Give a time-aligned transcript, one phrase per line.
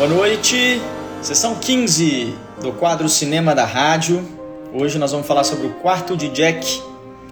[0.00, 0.80] Boa noite,
[1.20, 4.26] sessão 15 do quadro Cinema da Rádio.
[4.72, 6.82] Hoje nós vamos falar sobre o quarto de Jack.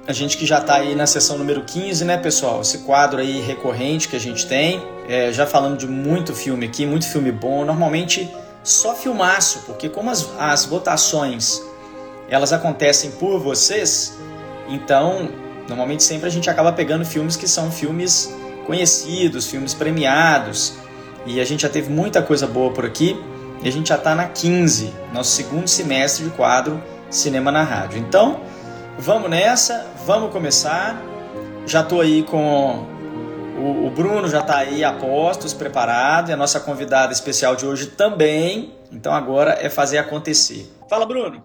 [0.06, 2.60] A gente que já está aí na sessão número 15, né, pessoal?
[2.60, 4.82] Esse quadro aí recorrente que a gente tem.
[5.08, 7.64] É, já falando de muito filme aqui, muito filme bom.
[7.64, 8.30] Normalmente
[8.62, 11.62] só filmaço, porque como as, as votações
[12.28, 14.12] elas acontecem por vocês,
[14.68, 15.30] então
[15.66, 18.30] normalmente sempre a gente acaba pegando filmes que são filmes
[18.66, 20.74] conhecidos, filmes premiados.
[21.26, 23.18] E a gente já teve muita coisa boa por aqui.
[23.62, 27.98] E a gente já está na 15, nosso segundo semestre de quadro Cinema na Rádio.
[27.98, 28.40] Então,
[28.98, 31.02] vamos nessa, vamos começar.
[31.66, 32.86] Já estou aí com
[33.58, 37.66] o, o Bruno, já está aí a postos, preparado, e a nossa convidada especial de
[37.66, 38.74] hoje também.
[38.92, 40.70] Então agora é fazer acontecer.
[40.88, 41.42] Fala, Bruno.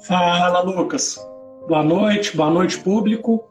[0.00, 1.18] Fala, Lucas.
[1.68, 3.44] Boa noite, boa noite, público.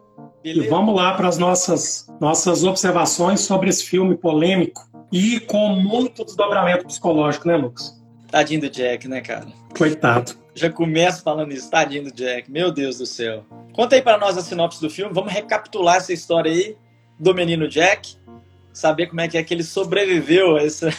[0.44, 0.68] Beleza.
[0.68, 6.24] E vamos lá para as nossas, nossas observações sobre esse filme polêmico e com muito
[6.24, 8.02] desdobramento psicológico, né, Lucas?
[8.30, 9.48] Tadinho do Jack, né, cara?
[9.78, 10.34] Coitado.
[10.54, 13.46] Já começo falando isso, tadinho do Jack, meu Deus do céu.
[13.74, 16.76] Conta aí para nós a sinopse do filme, vamos recapitular essa história aí
[17.18, 18.16] do menino Jack,
[18.74, 20.90] saber como é que é que ele sobreviveu a, essa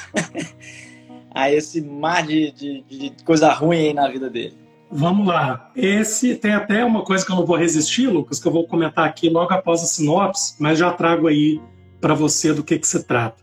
[1.35, 4.57] a esse mar de, de, de coisa ruim aí na vida dele.
[4.91, 5.71] Vamos lá.
[5.75, 9.07] Esse tem até uma coisa que eu não vou resistir, Lucas, que eu vou comentar
[9.07, 11.61] aqui logo após a sinopse, mas já trago aí
[11.99, 13.42] para você do que, que se trata.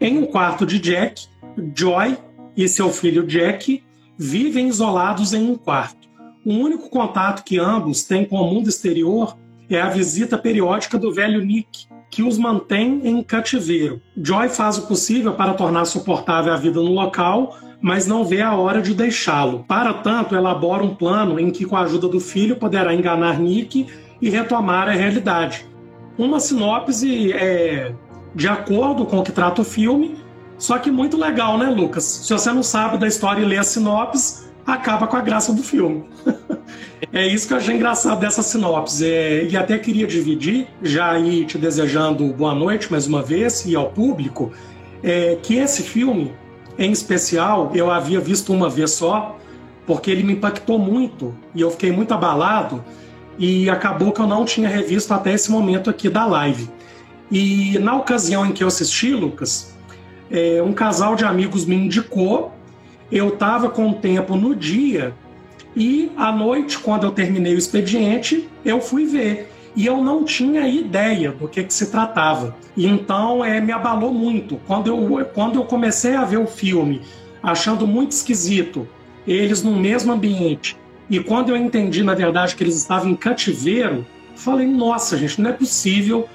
[0.00, 1.26] Em um quarto de Jack,
[1.74, 2.16] Joy
[2.56, 3.82] e seu filho Jack
[4.16, 6.08] vivem isolados em um quarto.
[6.46, 9.36] O único contato que ambos têm com o mundo exterior
[9.68, 14.00] é a visita periódica do velho Nick, que os mantém em cativeiro.
[14.16, 18.54] Joy faz o possível para tornar suportável a vida no local, mas não vê a
[18.54, 19.64] hora de deixá-lo.
[19.66, 23.86] Para tanto, elabora um plano em que, com a ajuda do filho, poderá enganar Nick
[24.22, 25.66] e retomar a realidade.
[26.16, 27.94] Uma sinopse é,
[28.34, 30.16] de acordo com o que trata o filme.
[30.56, 32.04] Só que muito legal, né, Lucas?
[32.04, 35.62] Se você não sabe da história e lê a sinopse, acaba com a graça do
[35.62, 36.04] filme.
[37.12, 39.06] é isso que eu achei engraçado dessa sinopse.
[39.06, 43.74] É, e até queria dividir, já aí te desejando boa noite mais uma vez e
[43.74, 44.52] ao público,
[45.02, 46.34] é, que esse filme,
[46.78, 49.38] em especial, eu havia visto uma vez só,
[49.86, 52.84] porque ele me impactou muito e eu fiquei muito abalado
[53.38, 56.68] e acabou que eu não tinha revisto até esse momento aqui da live.
[57.30, 59.74] E na ocasião em que eu assisti, Lucas,
[60.30, 62.52] é, um casal de amigos me indicou.
[63.10, 65.14] Eu estava com o tempo no dia
[65.74, 69.52] e à noite, quando eu terminei o expediente, eu fui ver.
[69.76, 72.56] E eu não tinha ideia do que, que se tratava.
[72.76, 74.56] E então é, me abalou muito.
[74.66, 77.02] Quando eu, quando eu comecei a ver o filme,
[77.42, 78.88] achando muito esquisito,
[79.26, 80.76] eles no mesmo ambiente,
[81.08, 85.50] e quando eu entendi, na verdade, que eles estavam em cativeiro, falei: nossa, gente, não
[85.50, 86.28] é possível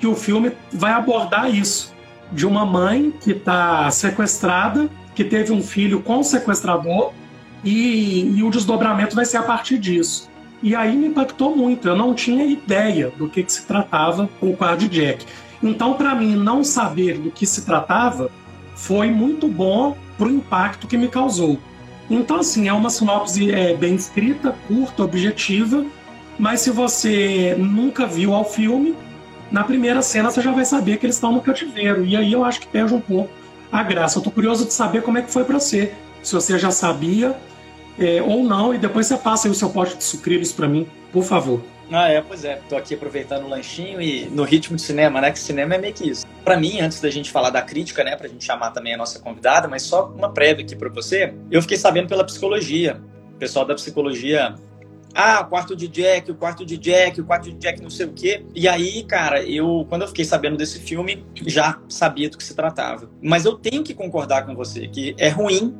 [0.00, 1.94] que o filme vai abordar isso
[2.32, 7.12] de uma mãe que está sequestrada, que teve um filho com o sequestrador
[7.62, 10.30] e, e, o desdobramento vai ser a partir disso.
[10.62, 11.86] E aí me impactou muito.
[11.86, 15.26] Eu não tinha ideia do que, que se tratava o quadro de Jack.
[15.62, 18.30] Então, para mim, não saber do que se tratava
[18.74, 21.58] foi muito bom para o impacto que me causou.
[22.08, 25.84] Então, assim, é uma sinopse é, bem escrita, curta, objetiva,
[26.38, 28.96] mas se você nunca viu ao filme,
[29.50, 32.04] na primeira cena você já vai saber que eles estão no cativeiro.
[32.04, 33.30] E aí eu acho que perde um pouco
[33.70, 34.18] a graça.
[34.18, 35.92] Eu tô curioso de saber como é que foi para você.
[36.22, 37.36] Se você já sabia
[37.98, 40.86] é, ou não, e depois você passa aí o seu pote de sucrilhos para mim,
[41.12, 41.60] por favor.
[41.92, 42.60] Ah, é, pois é.
[42.68, 45.32] Tô aqui aproveitando o lanchinho e no ritmo de cinema, né?
[45.32, 46.24] Que cinema é meio que isso.
[46.44, 49.18] Para mim, antes da gente falar da crítica, né, pra gente chamar também a nossa
[49.18, 53.00] convidada, mas só uma prévia aqui para você, eu fiquei sabendo pela psicologia.
[53.34, 54.54] O pessoal da psicologia
[55.14, 58.06] ah, o quarto de Jack, o quarto de Jack, o quarto de Jack, não sei
[58.06, 58.44] o quê.
[58.54, 62.54] E aí, cara, eu, quando eu fiquei sabendo desse filme, já sabia do que se
[62.54, 63.10] tratava.
[63.20, 65.74] Mas eu tenho que concordar com você que é ruim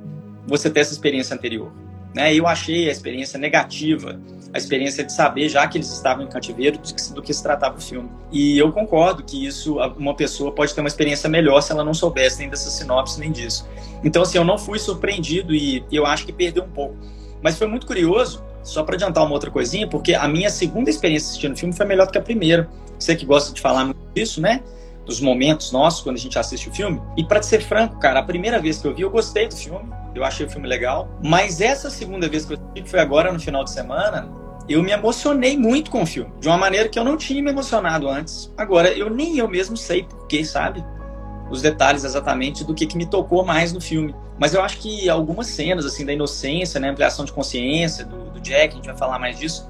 [0.47, 1.73] você ter essa experiência anterior.
[2.15, 2.35] Né?
[2.35, 4.21] Eu achei a experiência negativa,
[4.53, 7.41] a experiência de saber, já que eles estavam em cativeiro, do que, do que se
[7.41, 8.11] tratava o filme.
[8.33, 11.95] E eu concordo que isso, uma pessoa pode ter uma experiência melhor se ela não
[11.95, 13.69] soubesse nem dessa sinopse, nem disso.
[14.03, 16.97] Então, assim, eu não fui surpreendido e eu acho que perdeu um pouco.
[17.41, 21.29] Mas foi muito curioso só para adiantar uma outra coisinha, porque a minha segunda experiência
[21.29, 22.69] assistindo o filme foi melhor do que a primeira.
[22.99, 24.63] Você que gosta de falar disso, né?
[25.05, 27.01] Dos momentos nossos quando a gente assiste o filme.
[27.17, 29.89] E para ser franco, cara, a primeira vez que eu vi, eu gostei do filme.
[30.15, 31.09] Eu achei o filme legal.
[31.23, 34.29] Mas essa segunda vez que eu assisti, que foi agora no final de semana,
[34.69, 36.33] eu me emocionei muito com o filme.
[36.39, 38.53] De uma maneira que eu não tinha me emocionado antes.
[38.57, 40.85] Agora, eu nem eu mesmo sei porquê, sabe?
[41.51, 44.15] Os detalhes exatamente do que, que me tocou mais no filme.
[44.39, 48.41] Mas eu acho que algumas cenas, assim, da inocência, né, ampliação de consciência do, do
[48.41, 49.69] Jack, a gente vai falar mais disso,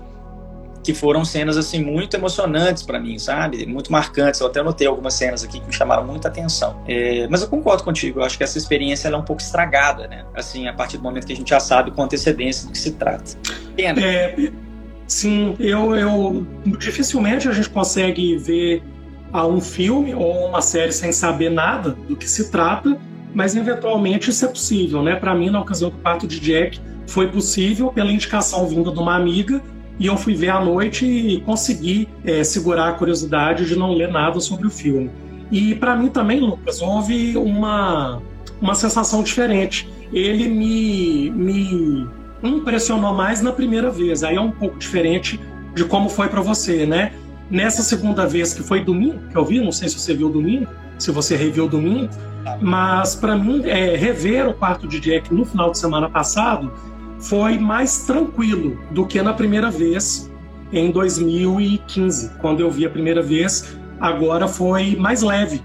[0.83, 3.67] que foram cenas assim muito emocionantes para mim, sabe?
[3.67, 4.41] Muito marcantes.
[4.41, 6.83] Eu até notei algumas cenas aqui que me chamaram muita atenção.
[6.89, 8.21] É, mas eu concordo contigo.
[8.21, 10.25] Eu acho que essa experiência é um pouco estragada, né?
[10.35, 12.93] Assim, a partir do momento que a gente já sabe com antecedência do que se
[12.93, 13.37] trata.
[13.77, 14.01] Pena.
[14.01, 14.51] É,
[15.07, 16.47] sim, eu, eu
[16.79, 18.83] dificilmente a gente consegue ver
[19.33, 22.99] a um filme ou uma série sem saber nada do que se trata,
[23.35, 25.17] mas eventualmente isso é possível, né?
[25.17, 29.15] Para mim, na ocasião do parto de Jack, foi possível pela indicação vinda de uma
[29.15, 29.63] amiga
[29.99, 34.09] e eu fui ver à noite e consegui é, segurar a curiosidade de não ler
[34.09, 35.11] nada sobre o filme.
[35.51, 38.23] E para mim também, Lucas, houve uma,
[38.61, 39.89] uma sensação diferente.
[40.13, 42.09] Ele me, me
[42.43, 44.23] impressionou mais na primeira vez.
[44.23, 45.39] Aí é um pouco diferente
[45.75, 47.13] de como foi para você, né?
[47.51, 50.69] Nessa segunda vez, que foi domingo, que eu vi, não sei se você viu domingo,
[50.99, 52.11] se você reviu domingo,
[52.61, 56.73] mas para mim, é, rever o quarto de Jack no final de semana passado
[57.19, 60.31] foi mais tranquilo do que na primeira vez,
[60.73, 63.77] em 2015, quando eu vi a primeira vez.
[64.01, 65.63] Agora foi mais leve,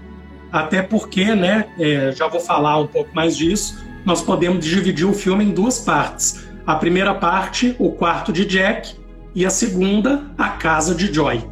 [0.52, 5.12] até porque, né, é, já vou falar um pouco mais disso, nós podemos dividir o
[5.14, 6.46] filme em duas partes.
[6.66, 8.94] A primeira parte, o quarto de Jack,
[9.34, 11.44] e a segunda, a casa de Joy.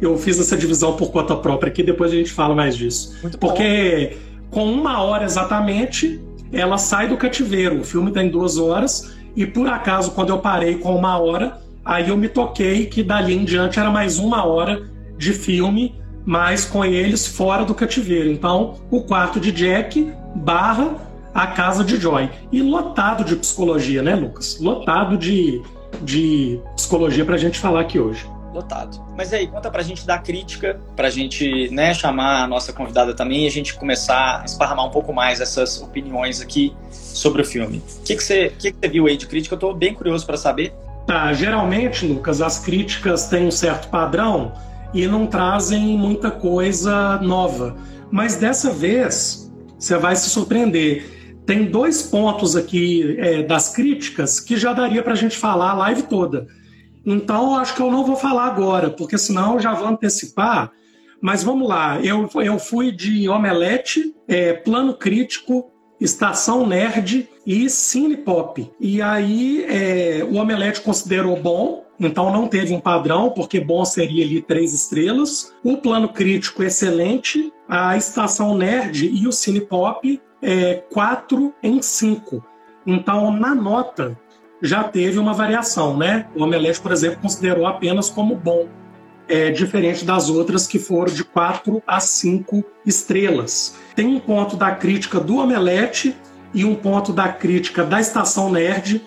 [0.00, 3.16] Eu fiz essa divisão por conta própria aqui, depois a gente fala mais disso.
[3.22, 4.16] Muito porque
[4.50, 4.62] bom.
[4.62, 6.20] com uma hora exatamente,
[6.52, 7.80] ela sai do cativeiro.
[7.80, 12.08] O filme tem duas horas e por acaso, quando eu parei com uma hora, aí
[12.08, 15.94] eu me toquei que dali em diante era mais uma hora de filme,
[16.24, 18.30] mas com eles fora do cativeiro.
[18.30, 20.96] Então, o quarto de Jack barra
[21.32, 22.28] a casa de Joy.
[22.50, 24.58] E lotado de psicologia, né, Lucas?
[24.60, 25.62] Lotado de,
[26.02, 29.00] de psicologia para a gente falar aqui hoje lotado.
[29.16, 33.44] Mas aí, conta pra gente da crítica, pra gente né, chamar a nossa convidada também
[33.44, 37.82] e a gente começar a esparramar um pouco mais essas opiniões aqui sobre o filme.
[38.00, 39.54] O que, que, você, que, que você viu aí de crítica?
[39.54, 40.72] Eu tô bem curioso para saber.
[41.06, 44.52] Tá, geralmente, Lucas, as críticas têm um certo padrão
[44.92, 47.76] e não trazem muita coisa nova.
[48.10, 51.42] Mas dessa vez, você vai se surpreender.
[51.46, 55.74] Tem dois pontos aqui é, das críticas que já daria para a gente falar a
[55.74, 56.46] live toda.
[57.04, 60.70] Então, acho que eu não vou falar agora, porque senão eu já vou antecipar.
[61.20, 65.70] Mas vamos lá, eu, eu fui de Omelete, é, Plano Crítico,
[66.00, 68.70] Estação Nerd e Cine Pop.
[68.80, 74.24] E aí é, o Omelete considerou bom, então não teve um padrão, porque bom seria
[74.24, 75.52] ali três estrelas.
[75.62, 77.52] O Plano Crítico, excelente.
[77.68, 82.42] A Estação Nerd e o Cine Pop, é, quatro em cinco.
[82.86, 84.18] Então, na nota,
[84.62, 86.26] já teve uma variação, né?
[86.34, 88.68] O Omelete, por exemplo, considerou apenas como bom,
[89.28, 93.76] é, diferente das outras que foram de 4 a 5 estrelas.
[93.94, 96.16] Tem um ponto da crítica do Omelete
[96.52, 99.00] e um ponto da crítica da Estação Nerd,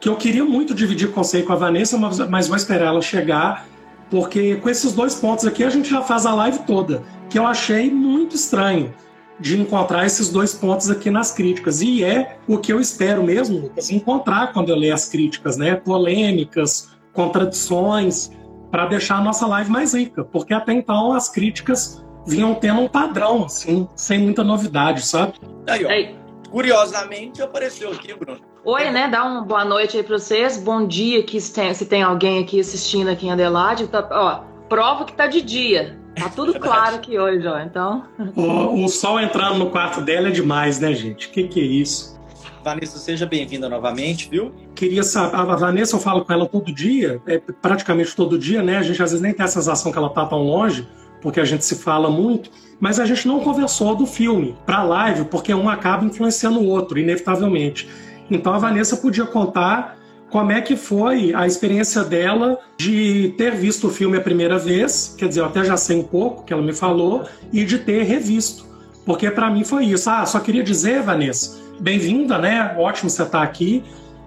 [0.00, 3.00] que eu queria muito dividir com você e com a Vanessa, mas, vou esperar ela
[3.00, 3.66] chegar,
[4.10, 7.46] porque com esses dois pontos aqui a gente já faz a live toda, que eu
[7.46, 8.92] achei muito estranho
[9.40, 11.80] de encontrar esses dois pontos aqui nas críticas.
[11.80, 15.76] E é o que eu espero mesmo, Lucas, encontrar quando eu ler as críticas, né?
[15.76, 18.30] Polêmicas, contradições,
[18.70, 22.88] para deixar a nossa live mais rica, porque até então as críticas vinham tendo um
[22.88, 25.34] padrão, assim, sem muita novidade, sabe?
[25.66, 25.88] Aí, ó.
[25.88, 26.18] Aí.
[26.50, 28.40] Curiosamente apareceu aqui, Bruno.
[28.64, 29.08] Oi, né?
[29.08, 30.56] Dá uma boa noite aí para vocês.
[30.56, 33.86] Bom dia que se tem, se tem alguém aqui assistindo aqui em Adelaide.
[33.86, 35.98] Tá, ó, prova que tá de dia.
[36.18, 37.60] Tá tudo claro aqui hoje, ó.
[37.60, 38.04] Então.
[38.34, 41.28] O, o sol entrando no quarto dela é demais, né, gente?
[41.28, 42.18] Que que é isso?
[42.62, 44.52] Vanessa, seja bem-vinda novamente, viu?
[44.74, 48.76] Queria saber, a Vanessa eu falo com ela todo dia, é, praticamente todo dia, né?
[48.76, 50.86] A gente às vezes nem tem a sensação que ela tá tão longe,
[51.20, 55.24] porque a gente se fala muito, mas a gente não conversou do filme para live,
[55.26, 57.88] porque um acaba influenciando o outro, inevitavelmente.
[58.30, 59.97] Então a Vanessa podia contar
[60.30, 65.14] como é que foi a experiência dela de ter visto o filme a primeira vez,
[65.16, 68.02] quer dizer, eu até já sei um pouco que ela me falou, e de ter
[68.02, 68.66] revisto.
[69.06, 70.10] Porque para mim foi isso.
[70.10, 72.74] Ah, só queria dizer, Vanessa, bem-vinda, né?
[72.76, 73.82] Ótimo você estar tá aqui.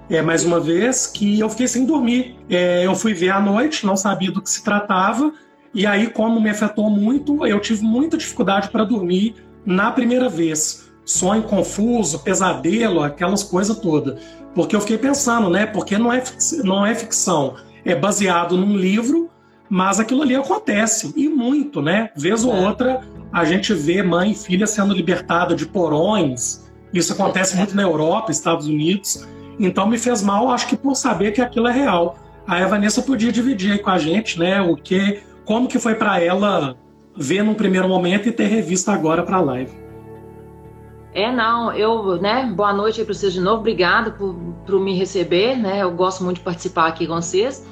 [0.10, 2.36] É, mais uma vez, que eu fiquei sem dormir.
[2.50, 5.32] É, eu fui ver à noite, não sabia do que se tratava,
[5.74, 10.92] e aí, como me afetou muito, eu tive muita dificuldade para dormir na primeira vez.
[11.06, 14.20] Sonho confuso, pesadelo, aquelas coisas todas.
[14.54, 15.66] Porque eu fiquei pensando, né?
[15.66, 16.24] Porque não é,
[16.64, 17.56] não é ficção,
[17.86, 19.30] é baseado num livro,
[19.70, 22.10] mas aquilo ali acontece, e muito, né?
[22.16, 22.68] Vez ou é.
[22.68, 26.70] outra, a gente vê mãe e filha sendo libertada de porões.
[26.94, 29.26] Isso acontece muito na Europa, Estados Unidos.
[29.58, 32.18] Então me fez mal, acho que por saber que aquilo é real.
[32.46, 34.62] Aí a Vanessa podia dividir aí com a gente, né?
[34.62, 36.76] O que, como que foi para ela
[37.16, 39.81] ver num primeiro momento e ter revista agora para a live.
[41.14, 44.34] É, não, eu, né, boa noite aí para vocês de novo, obrigada por,
[44.66, 47.68] por me receber, né, eu gosto muito de participar aqui com vocês.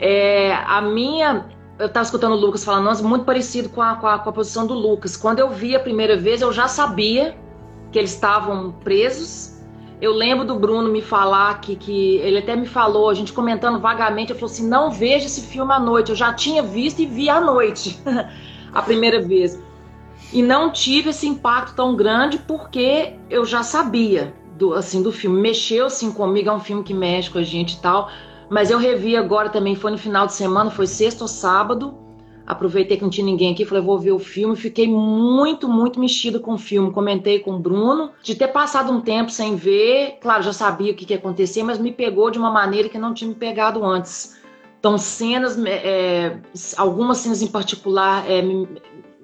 [0.00, 1.46] É, a minha.
[1.78, 4.32] Eu estava escutando o Lucas falando, nossa, muito parecido com a, com, a, com a
[4.32, 5.16] posição do Lucas.
[5.16, 7.36] Quando eu vi a primeira vez, eu já sabia
[7.92, 9.60] que eles estavam presos.
[10.00, 13.78] Eu lembro do Bruno me falar que, que ele até me falou, a gente comentando
[13.78, 16.10] vagamente, ele falou assim: não veja esse filme à noite.
[16.10, 18.00] Eu já tinha visto e vi à noite,
[18.74, 19.62] a primeira vez.
[20.32, 25.40] E não tive esse impacto tão grande porque eu já sabia do, assim, do filme.
[25.40, 28.10] Mexeu assim comigo, é um filme que mexe com a gente e tal.
[28.48, 31.98] Mas eu revi agora também, foi no final de semana, foi sexta ou sábado.
[32.46, 34.56] Aproveitei que não tinha ninguém aqui, falei, vou ver o filme.
[34.56, 36.90] Fiquei muito, muito mexido com o filme.
[36.90, 40.18] Comentei com o Bruno, de ter passado um tempo sem ver.
[40.20, 42.98] Claro, já sabia o que, que ia acontecer, mas me pegou de uma maneira que
[42.98, 44.40] não tinha me pegado antes.
[44.82, 46.38] Então, cenas, é,
[46.76, 48.66] algumas cenas em particular é, me,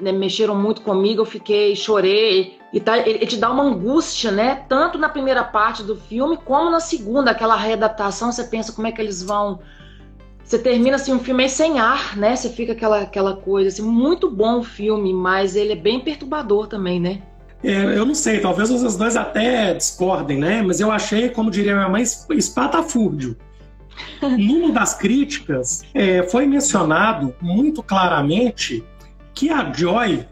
[0.00, 2.58] né, mexeram muito comigo, eu fiquei, chorei.
[2.72, 4.64] E tá, ele, ele, te dá uma angústia, né?
[4.68, 8.92] Tanto na primeira parte do filme, como na segunda, aquela readaptação, você pensa como é
[8.92, 9.60] que eles vão.
[10.44, 12.36] Você termina assim um filme meio sem ar, né?
[12.36, 16.66] Você fica aquela, aquela coisa assim, muito bom o filme, mas ele é bem perturbador
[16.66, 17.22] também, né?
[17.62, 20.62] É, eu não sei, talvez os dois até discordem, né?
[20.62, 23.36] Mas eu achei, como diria minha mãe, espatafúrdio.
[24.22, 28.84] Numa das críticas, é, foi mencionado muito claramente
[29.38, 30.26] que a Joy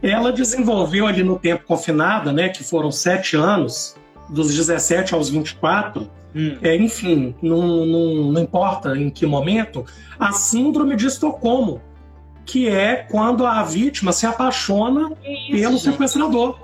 [0.00, 3.96] ela desenvolveu ali no tempo confinada, né, que foram sete anos,
[4.28, 6.56] dos 17 aos 24, hum.
[6.62, 9.84] é, enfim, não, não, não importa em que momento,
[10.20, 11.82] a síndrome de Estocolmo,
[12.46, 15.90] que é quando a vítima se apaixona isso, pelo gente.
[15.90, 16.56] sequestrador.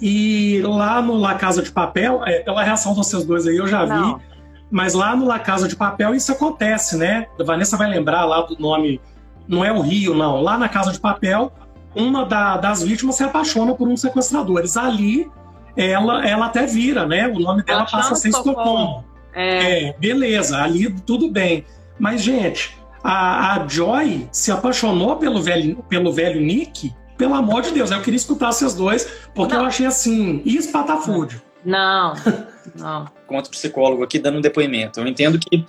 [0.00, 3.66] E lá no La Casa de Papel, é, pela reação de vocês dois aí, eu
[3.66, 4.18] já não.
[4.18, 4.24] vi,
[4.70, 7.26] mas lá no La Casa de Papel isso acontece, né?
[7.40, 9.00] A Vanessa vai lembrar lá do nome
[9.46, 10.40] não é o Rio, não.
[10.40, 11.52] Lá na Casa de Papel,
[11.94, 14.60] uma da, das vítimas se apaixona por um sequestrador.
[14.60, 15.30] Eles ali,
[15.76, 17.28] ela, ela até vira, né?
[17.28, 19.04] O nome dela passa a ser Estocolmo.
[19.32, 19.88] É.
[19.88, 21.64] é, beleza, ali tudo bem.
[21.98, 27.70] Mas, gente, a, a Joy se apaixonou pelo velho, pelo velho Nick, pelo amor de
[27.70, 29.62] Deus, eu queria escutar vocês dois, porque não.
[29.62, 31.40] eu achei assim, espatafúrdio.
[31.64, 32.14] Não,
[32.74, 33.06] não.
[33.26, 35.00] Contra psicólogo aqui dando um depoimento.
[35.00, 35.64] Eu entendo que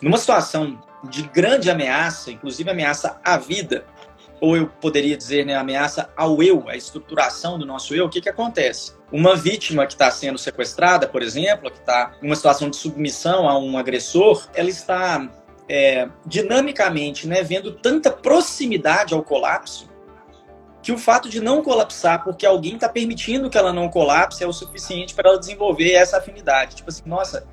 [0.00, 3.84] numa situação de grande ameaça, inclusive ameaça à vida,
[4.40, 8.20] ou eu poderia dizer, né, ameaça ao eu, à estruturação do nosso eu, o que,
[8.20, 8.92] que acontece?
[9.10, 13.48] Uma vítima que está sendo sequestrada, por exemplo, que está em uma situação de submissão
[13.48, 15.28] a um agressor, ela está
[15.68, 19.88] é, dinamicamente né, vendo tanta proximidade ao colapso
[20.86, 24.46] que o fato de não colapsar porque alguém está permitindo que ela não colapse é
[24.46, 26.76] o suficiente para ela desenvolver essa afinidade.
[26.76, 27.44] Tipo assim, nossa,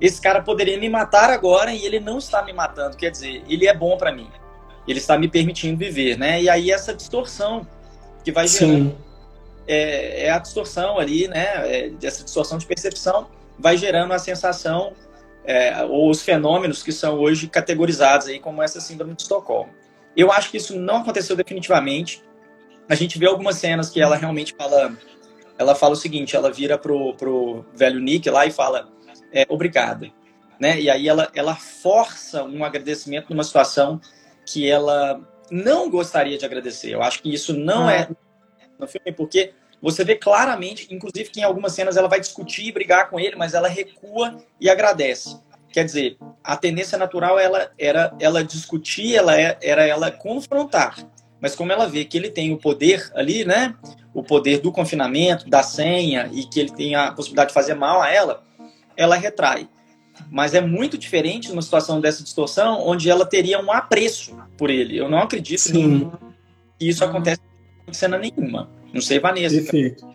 [0.00, 2.96] esse cara poderia me matar agora e ele não está me matando.
[2.96, 4.30] Quer dizer, ele é bom para mim.
[4.88, 6.42] Ele está me permitindo viver, né?
[6.42, 7.66] E aí essa distorção
[8.24, 8.96] que vai gerando
[9.66, 11.46] é, é, a distorção ali, né?
[11.66, 13.28] É, essa distorção de percepção
[13.58, 14.94] vai gerando a sensação
[15.44, 19.70] é, ou os fenômenos que são hoje categorizados aí como essa síndrome de Estocolmo.
[20.16, 22.22] Eu acho que isso não aconteceu definitivamente.
[22.88, 24.92] A gente vê algumas cenas que ela realmente fala,
[25.56, 28.88] ela fala o seguinte, ela vira pro, pro velho Nick lá e fala
[29.32, 30.10] é, obrigado.
[30.58, 30.80] Né?
[30.80, 34.00] E aí ela, ela força um agradecimento numa situação
[34.44, 35.20] que ela
[35.50, 36.92] não gostaria de agradecer.
[36.92, 37.94] Eu acho que isso não ah.
[37.94, 38.08] é
[38.78, 42.72] no filme, porque você vê claramente, inclusive que em algumas cenas ela vai discutir e
[42.72, 45.38] brigar com ele, mas ela recua e agradece.
[45.72, 50.96] Quer dizer, a tendência natural ela era ela discutir, ela é, era ela confrontar.
[51.40, 53.74] Mas como ela vê que ele tem o poder ali, né?
[54.12, 58.02] O poder do confinamento, da senha e que ele tem a possibilidade de fazer mal
[58.02, 58.42] a ela,
[59.00, 59.66] ela retrai.
[60.30, 64.98] Mas é muito diferente numa situação dessa distorção, onde ela teria um apreço por ele.
[64.98, 66.10] Eu não acredito Sim.
[66.78, 67.40] que isso acontece
[67.88, 68.68] em cena nenhuma.
[68.92, 69.56] Não sei, Vanessa.
[69.56, 70.06] Perfeito.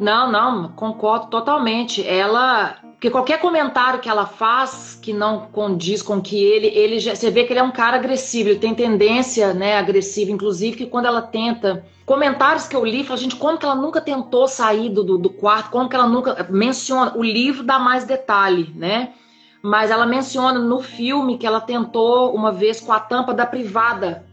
[0.00, 2.06] Não, não, concordo totalmente.
[2.06, 2.78] Ela.
[2.92, 7.30] Porque qualquer comentário que ela faz que não condiz com que ele, ele já, você
[7.30, 11.06] vê que ele é um cara agressivo, ele tem tendência, né, agressiva, inclusive que quando
[11.06, 15.02] ela tenta comentários que eu li, falei, gente, como que ela nunca tentou sair do,
[15.02, 19.14] do, do, quarto, como que ela nunca menciona, o livro dá mais detalhe, né?
[19.62, 24.26] Mas ela menciona no filme que ela tentou uma vez com a tampa da privada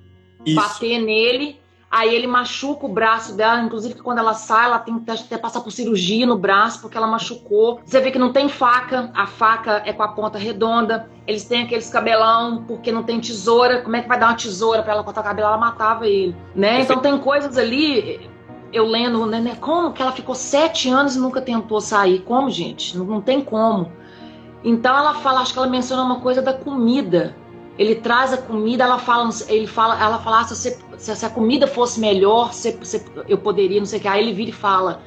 [0.45, 0.55] Isso.
[0.55, 1.57] bater nele
[1.89, 5.37] Aí ele machuca o braço dela, inclusive que quando ela sai, ela tem que até
[5.37, 7.79] passar por cirurgia no braço porque ela machucou.
[7.85, 11.09] Você vê que não tem faca, a faca é com a ponta redonda.
[11.25, 13.81] Eles têm aqueles cabelão porque não tem tesoura.
[13.81, 15.47] Como é que vai dar uma tesoura para ela cortar o cabelo?
[15.47, 16.81] Ela matava ele, né?
[16.81, 18.29] Então tem coisas ali.
[18.73, 19.55] Eu lendo, né, né?
[19.55, 22.19] Como que ela ficou sete anos e nunca tentou sair?
[22.19, 22.97] Como, gente?
[22.97, 23.89] Não, não tem como.
[24.61, 27.33] Então ela fala, acho que ela menciona uma coisa da comida
[27.77, 30.55] ele traz a comida, ela fala, ele fala, ela fala, ah, se,
[30.97, 32.77] você, se, a comida fosse melhor, você,
[33.27, 34.07] eu poderia, não sei o que.
[34.07, 35.01] Aí ele vira e fala,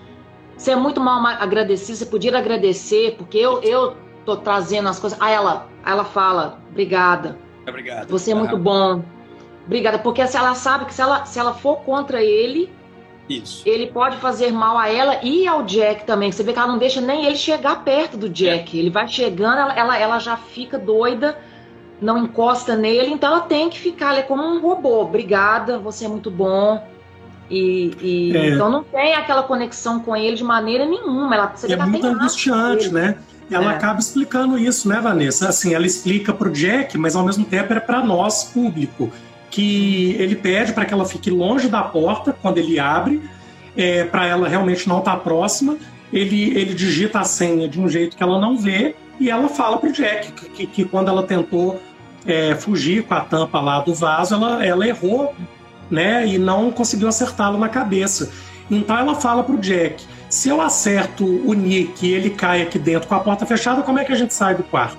[0.57, 5.21] você é muito mal agradecido, você podia agradecer, porque eu, eu tô trazendo as coisas.
[5.21, 7.37] Aí ela, ela fala, obrigada.
[7.67, 8.09] Obrigado.
[8.09, 9.03] Você é muito bom.
[9.67, 12.71] Obrigada, porque se ela sabe que se ela, se ela for contra ele,
[13.29, 13.63] Isso.
[13.67, 16.31] ele pode fazer mal a ela e ao Jack também.
[16.31, 18.79] Você vê que ela não deixa nem ele chegar perto do Jack.
[18.79, 21.39] Ele vai chegando, ela, ela, ela já fica doida,
[22.01, 25.03] não encosta nele, então ela tem que ficar, ela é como um robô.
[25.03, 26.83] Obrigada, você é muito bom.
[27.51, 28.51] E, e- É.
[28.51, 31.35] então não tem aquela conexão com ele de maneira nenhuma.
[31.35, 33.17] Ela, você É muito angustiante, né?
[33.51, 33.75] Ela É.
[33.77, 35.49] acaba explicando isso, né, Vanessa?
[35.49, 39.11] Assim, ela explica pro Jack, mas ao mesmo tempo é para nós, público,
[39.51, 43.21] que ele pede para que ela fique longe da porta quando ele abre,
[43.77, 45.77] é, para ela realmente não estar próxima.
[46.13, 49.79] Ele, ele digita a senha de um jeito que ela não vê e ela fala
[49.79, 51.81] pro Jack que, que- que quando ela tentou
[52.27, 55.35] é, fugir com a tampa lá do vaso, ela, ela errou,
[55.91, 56.27] né?
[56.27, 58.31] E não conseguiu acertá-lo na cabeça.
[58.71, 63.09] Então ela fala pro Jack: se eu acerto o Nick e ele cai aqui dentro
[63.09, 64.99] com a porta fechada, como é que a gente sai do quarto?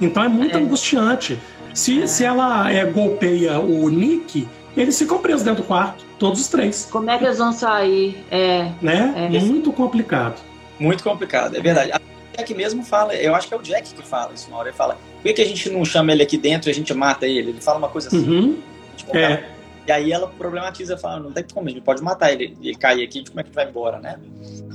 [0.00, 0.60] Então é muito É.
[0.60, 1.38] angustiante.
[1.72, 2.06] Se, É.
[2.06, 6.88] se ela é, golpeia o Nick, eles ficam presos dentro do quarto, todos os três.
[6.90, 8.22] Como é que eles vão sair?
[8.30, 9.30] É, Né?
[9.32, 9.38] É.
[9.40, 10.40] Muito complicado.
[10.78, 11.92] Muito complicado, é verdade.
[12.36, 14.68] O Jack mesmo fala, eu acho que é o Jack que fala isso uma hora.
[14.68, 16.92] Ele fala, por que, que a gente não chama ele aqui dentro e a gente
[16.92, 17.50] mata ele?
[17.50, 18.28] Ele fala uma coisa assim.
[18.28, 18.58] Uhum.
[18.96, 19.50] tipo, É.
[19.88, 22.56] E aí ela problematiza, fala, não tem como, a gente pode matar ele.
[22.60, 24.18] Ele cair aqui, como é que vai embora, né?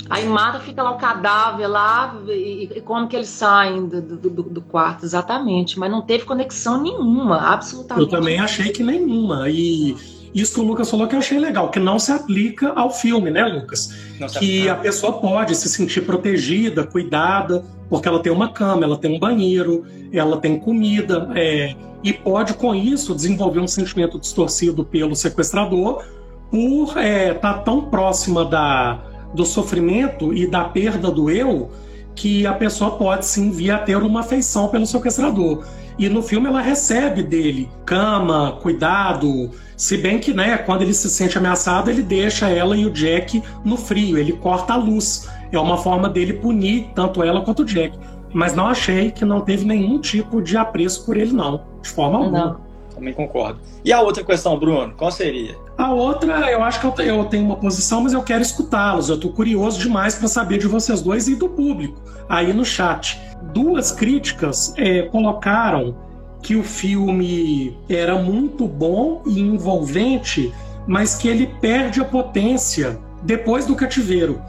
[0.10, 4.30] Aí mata, fica lá o cadáver lá, e, e como que eles saem do, do,
[4.30, 5.78] do- do quarto, exatamente.
[5.78, 8.06] Mas não teve conexão nenhuma, absolutamente.
[8.06, 9.50] Eu também achei que nenhuma.
[9.50, 9.98] E
[10.34, 13.30] isso que o Lucas falou que eu achei legal, que não se aplica ao filme,
[13.30, 13.94] né, Lucas?
[14.40, 19.16] Que a pessoa pode se sentir protegida, cuidada, porque ela tem uma cama, ela tem
[19.16, 25.16] um banheiro, ela tem comida, é, e pode com isso desenvolver um sentimento distorcido pelo
[25.16, 26.04] sequestrador
[26.50, 29.00] por estar tão próxima da,
[29.34, 31.70] do sofrimento e da perda do eu
[32.16, 35.64] que a pessoa pode sim vir a ter uma afeição pelo sequestrador.
[36.02, 41.08] E no filme ela recebe dele cama, cuidado, se bem que, né, quando ele se
[41.08, 45.30] sente ameaçado, ele deixa ela e o Jack no frio, ele corta a luz.
[45.52, 47.96] É uma forma dele punir tanto ela quanto o Jack.
[48.34, 51.62] Mas não achei que não teve nenhum tipo de apreço por ele, não.
[51.84, 52.46] De forma alguma.
[52.46, 52.62] Não.
[52.96, 53.60] Também concordo.
[53.86, 55.56] E a outra questão, Bruno, qual seria?
[55.82, 59.10] A outra, eu acho que eu te- eu tenho uma posição, mas eu quero escutá-los.
[59.10, 63.20] Eu tô curioso demais para saber de vocês dois e do público aí no chat.
[63.52, 65.96] Duas críticas é, colocaram
[66.44, 70.54] que o filme era muito bom e envolvente,
[70.86, 74.40] mas que ele perde a potência depois do cativeiro.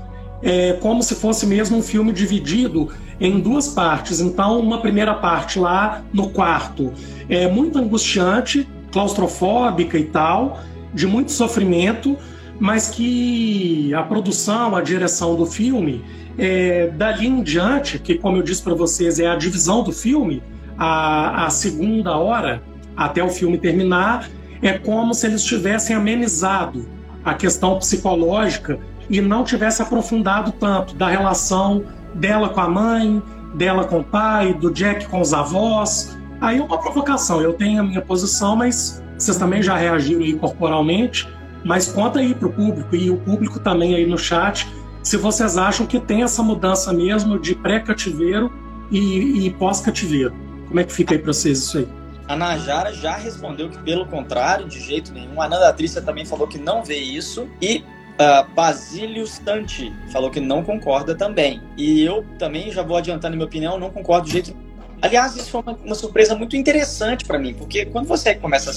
[0.42, 4.21] É como se fosse mesmo um filme dividido em duas partes.
[4.21, 6.92] Então, uma primeira parte lá no quarto
[7.27, 10.59] é muito angustiante, claustrofóbica e tal,
[10.93, 12.17] de muito sofrimento,
[12.59, 16.05] mas que a produção, a direção do filme,
[16.39, 20.43] é, dali em diante, que como eu disse para vocês, é a divisão do filme,
[20.79, 22.63] a, a segunda hora,
[22.97, 24.29] até o filme terminar,
[24.61, 26.89] é como se eles tivessem amenizado
[27.25, 28.79] a questão psicológica
[29.09, 33.23] e não tivesse aprofundado tanto da relação dela com a mãe,
[33.55, 36.17] dela com o pai, do Jack com os avós.
[36.41, 37.41] Aí é uma provocação.
[37.41, 41.29] Eu tenho a minha posição, mas vocês também já reagiram aí corporalmente.
[41.65, 44.67] Mas conta aí pro público e o público também aí no chat
[45.03, 48.53] se vocês acham que tem essa mudança mesmo de pré-cativeiro
[48.91, 50.33] e, e pós-cativeiro.
[50.69, 51.89] Como é que fica aí pra vocês isso aí?
[52.29, 55.43] A Najara já respondeu que, pelo contrário, de jeito nenhum.
[55.43, 57.49] A Nanda Trícia também falou que não vê isso.
[57.61, 61.61] E uh, Basílio Stanti falou que não concorda também.
[61.77, 64.73] E eu também já vou adiantando minha opinião, não concordo de jeito nenhum.
[65.03, 68.73] Aliás, isso foi uma, uma surpresa muito interessante para mim, porque quando você começa a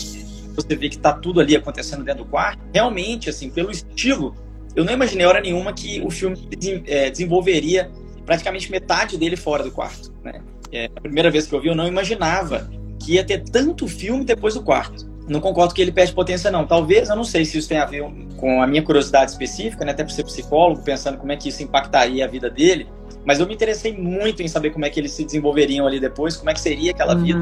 [0.55, 4.35] você vê que tá tudo ali acontecendo dentro do quarto, realmente, assim, pelo estilo,
[4.75, 6.37] eu não imaginei hora nenhuma que o filme
[6.85, 7.89] é, desenvolveria
[8.25, 10.41] praticamente metade dele fora do quarto, né?
[10.71, 14.25] É, a primeira vez que eu vi, eu não imaginava que ia ter tanto filme
[14.25, 15.05] depois do quarto.
[15.27, 16.67] Não concordo que ele perde potência, não.
[16.67, 18.03] Talvez, eu não sei se isso tem a ver
[18.37, 19.91] com a minha curiosidade específica, né?
[19.91, 22.87] até por ser psicólogo, pensando como é que isso impactaria a vida dele.
[23.25, 26.37] Mas eu me interessei muito em saber como é que eles se desenvolveriam ali depois,
[26.37, 27.39] como é que seria aquela vida.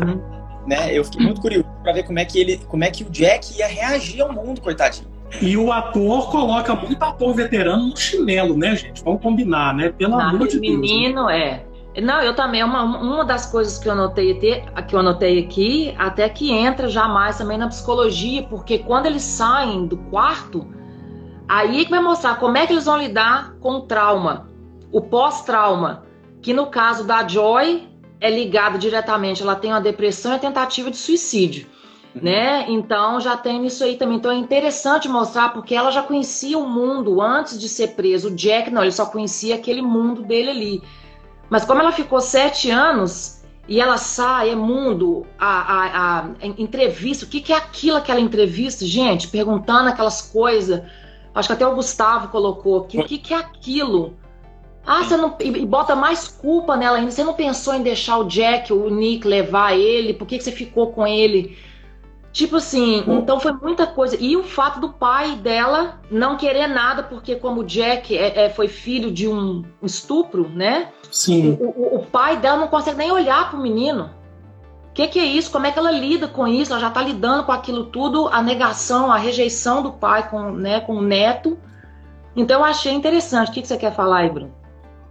[0.67, 0.97] Né?
[0.97, 3.57] Eu fiquei muito curioso para ver como é que ele, como é que o Jack
[3.57, 5.07] ia reagir ao mundo, coitadinho.
[5.41, 9.03] E o ator coloca muito ator veterano no chinelo, né, gente?
[9.03, 9.89] Vamos combinar, né?
[9.89, 10.73] Pelo Não, amor de Deus.
[10.73, 10.79] né?
[10.79, 11.65] menino, é.
[12.01, 16.27] Não, eu também, uma, uma das coisas que eu anotei, que eu anotei aqui, até
[16.27, 20.67] que entra jamais também na psicologia, porque quando eles saem do quarto,
[21.47, 24.49] aí que vai mostrar como é que eles vão lidar com o trauma,
[24.91, 26.03] o pós-trauma,
[26.41, 27.87] que no caso da Joy
[28.23, 31.67] é ligado diretamente, ela tem uma depressão e a tentativa de suicídio.
[32.15, 32.65] Né?
[32.69, 34.15] Então já tem isso aí também.
[34.15, 38.29] Então é interessante mostrar porque ela já conhecia o mundo antes de ser preso.
[38.29, 40.83] O Jack não, ele só conhecia aquele mundo dele ali.
[41.49, 47.25] Mas como ela ficou sete anos, e ela sai, é mundo, a, a, a entrevista,
[47.25, 50.81] o que, que é aquilo, aquela entrevista, gente, perguntando aquelas coisas.
[51.35, 54.13] Acho que até o Gustavo colocou aqui, o que, que é aquilo?
[54.85, 55.35] Ah, você não.
[55.39, 57.11] E bota mais culpa nela ainda.
[57.11, 60.13] Você não pensou em deixar o Jack, o Nick, levar ele?
[60.13, 61.57] Por que, que você ficou com ele?
[62.33, 64.17] Tipo assim, então foi muita coisa.
[64.19, 68.49] E o fato do pai dela não querer nada, porque como o Jack é, é,
[68.49, 70.89] foi filho de um estupro, né?
[71.11, 71.55] Sim.
[71.61, 74.09] O, o, o, pai dela não consegue nem olhar pro menino.
[74.89, 75.51] O que, que, é isso?
[75.51, 76.71] Como é que ela lida com isso?
[76.71, 80.79] Ela já tá lidando com aquilo tudo, a negação, a rejeição do pai com, né,
[80.79, 81.55] com o neto.
[82.35, 83.51] Então eu achei interessante.
[83.51, 84.62] O que, que você quer falar aí, Bruno?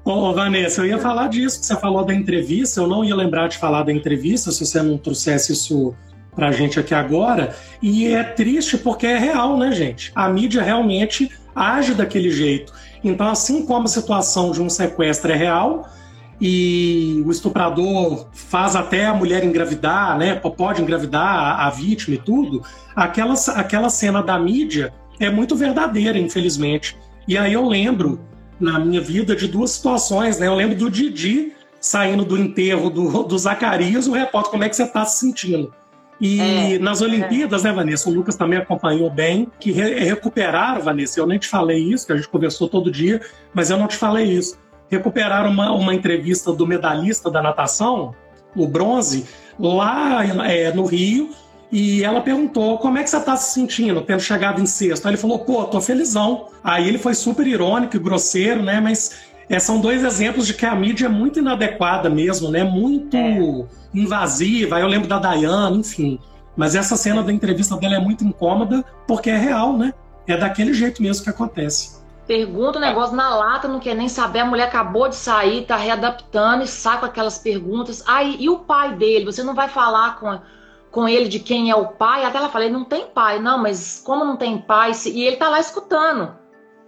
[0.05, 2.81] Ô, Vanessa, eu ia falar disso que você falou da entrevista.
[2.81, 5.95] Eu não ia lembrar de falar da entrevista se você não trouxesse isso
[6.35, 7.55] pra gente aqui agora.
[7.81, 10.11] E é triste porque é real, né, gente?
[10.15, 12.73] A mídia realmente age daquele jeito.
[13.05, 15.89] Então, assim como a situação de um sequestro é real
[16.41, 20.35] e o estuprador faz até a mulher engravidar, né?
[20.35, 22.63] Pode engravidar a, vítima e tudo,
[22.97, 26.97] aquela, aquela cena da mídia é muito verdadeira, infelizmente.
[27.29, 28.19] E aí eu lembro,
[28.63, 30.47] na minha vida, de duas situações, né?
[30.47, 34.77] Eu lembro do Didi saindo do enterro do, do Zacarias, o repórter, como é que
[34.77, 35.75] você está se sentindo?
[36.21, 37.69] E é, nas Olimpíadas, é.
[37.69, 38.09] né, Vanessa?
[38.09, 42.13] O Lucas também acompanhou bem, que re recuperaram, Vanessa, eu nem te falei isso, que
[42.13, 43.21] a gente conversou todo dia,
[43.53, 44.57] mas eu não te falei isso.
[44.89, 48.15] Recuperaram uma, uma entrevista do medalhista da natação,
[48.55, 49.27] o bronze,
[49.59, 51.31] lá é, no Rio,
[51.73, 55.07] e ela perguntou como é que você está se sentindo, tendo chegado em sexto.
[55.07, 56.49] Aí ele falou, pô, tô felizão.
[56.63, 58.79] Aí ele foi super irônico e grosseiro, né?
[58.79, 62.63] Mas é, são dois exemplos de que a mídia é muito inadequada mesmo, né?
[62.63, 63.65] Muito é.
[63.95, 64.79] invasiva.
[64.79, 66.21] Eu lembro da Dayana, enfim.
[66.55, 69.95] Mas essa cena da entrevista dela é muito incômoda porque é real, né?
[70.27, 72.03] É daquele jeito mesmo que acontece.
[72.27, 74.41] Pergunta o negócio na lata, não quer nem saber.
[74.41, 78.05] A mulher acabou de sair, tá readaptando e sai com aquelas perguntas.
[78.07, 79.25] Aí, e o pai dele?
[79.25, 80.39] Você não vai falar com,
[80.93, 82.25] com ele de quem é o pai?
[82.25, 83.41] Até ela falou, ele não tem pai.
[83.41, 84.93] Não, mas como não tem pai?
[85.07, 86.37] E ele tá lá escutando.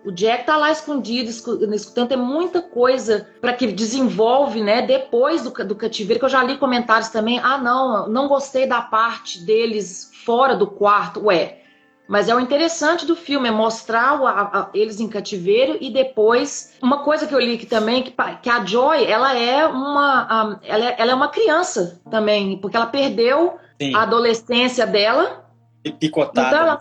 [0.04, 4.82] O Jack tá lá escondido, escutando, tem muita coisa para que ele desenvolve, né?
[4.82, 7.40] Depois do, do cativeiro, que eu já li comentários também.
[7.42, 11.24] Ah, não, não gostei da parte deles fora do quarto.
[11.24, 11.62] Ué,
[12.06, 15.90] mas é o interessante do filme, é mostrar o, a, a, eles em cativeiro e
[15.90, 16.74] depois.
[16.82, 20.60] Uma coisa que eu li aqui também, que, que a Joy, ela é uma.
[20.62, 23.94] ela, é, ela é uma criança também, porque ela perdeu Sim.
[23.94, 25.44] a adolescência dela.
[25.84, 26.48] E picotada.
[26.48, 26.78] Então ela,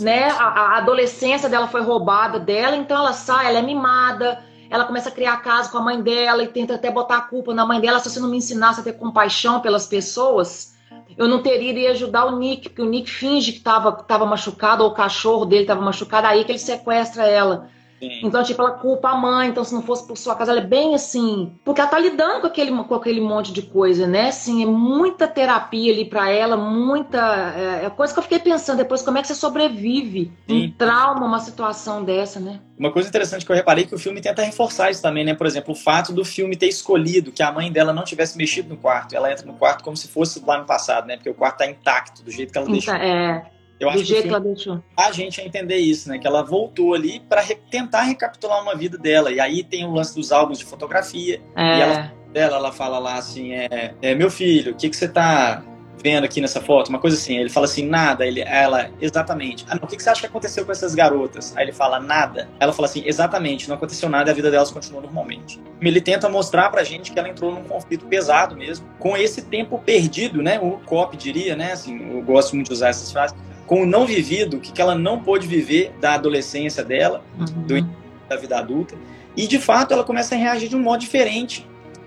[0.00, 0.30] né?
[0.30, 5.08] A, a, adolescência dela foi roubada dela, então ela sai, ela é mimada, ela começa
[5.08, 7.80] a criar casa com a mãe dela e tenta até botar a culpa na mãe
[7.80, 7.98] dela.
[7.98, 10.74] Se você não me ensinasse a ter compaixão pelas pessoas,
[11.16, 14.84] eu não teria iria ajudar o Nick, porque o Nick finge que estava tava machucado,
[14.84, 17.68] ou o cachorro dele estava machucado, aí que ele sequestra ela.
[18.00, 18.20] Sim.
[18.24, 19.50] Então, tipo, ela culpa a mãe.
[19.50, 21.52] Então, se não fosse por sua casa, ela é bem assim.
[21.62, 24.28] Porque ela tá lidando com aquele, com aquele monte de coisa, né?
[24.28, 27.18] Assim, é muita terapia ali para ela, muita.
[27.54, 30.66] É, é, coisa que eu fiquei pensando depois, como é que você sobrevive Sim.
[30.66, 32.60] um trauma, uma situação dessa, né?
[32.78, 35.34] Uma coisa interessante que eu reparei é que o filme tenta reforçar isso também, né?
[35.34, 38.70] Por exemplo, o fato do filme ter escolhido que a mãe dela não tivesse mexido
[38.70, 39.14] no quarto.
[39.14, 41.16] Ela entra no quarto como se fosse lá no passado, né?
[41.16, 42.94] Porque o quarto tá intacto, do jeito que ela então, deixou.
[42.94, 43.59] É.
[43.80, 44.84] Eu acho Do jeito que, ela deixou.
[44.94, 46.18] A gente a entender isso, né?
[46.18, 49.32] Que ela voltou ali para re tentar recapitular uma vida dela.
[49.32, 51.40] E aí tem o lance dos álbuns de fotografia.
[51.56, 51.78] É.
[51.78, 55.08] E ela, dela, ela fala lá assim: é, é meu filho, o que, que você
[55.08, 55.62] tá
[56.02, 56.88] vendo aqui nessa foto?
[56.90, 57.38] Uma coisa assim.
[57.38, 58.26] Ele fala assim: nada.
[58.26, 59.64] Ele, ela, exatamente.
[59.66, 61.56] Ah, não, o que, que você acha que aconteceu com essas garotas?
[61.56, 62.50] Aí ele fala: nada.
[62.60, 65.58] Ela fala assim: exatamente, não aconteceu nada e a vida delas continuou normalmente.
[65.80, 69.78] Ele tenta mostrar pra gente que ela entrou num conflito pesado mesmo, com esse tempo
[69.78, 70.60] perdido, né?
[70.60, 71.72] O Cop diria, né?
[71.72, 73.34] Assim, eu gosto muito de usar essas frases
[73.70, 77.62] com o não vivido, o que, que ela não pôde viver da adolescência dela, uhum.
[77.62, 77.88] do,
[78.28, 78.96] da vida adulta.
[79.36, 81.64] E de fato ela começa a reagir de um modo diferente.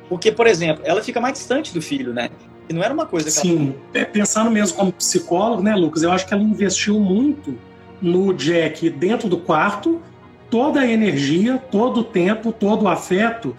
[0.10, 2.30] Porque, por exemplo, ela fica mais distante do filho, né?
[2.68, 4.04] E não era uma coisa que Sim, ela...
[4.04, 6.04] É, pensando mesmo como psicólogo, né, Lucas?
[6.04, 7.58] Eu acho que ela investiu muito
[8.02, 10.02] no Jack dentro do quarto,
[10.50, 13.56] toda a energia, todo o tempo, todo o afeto.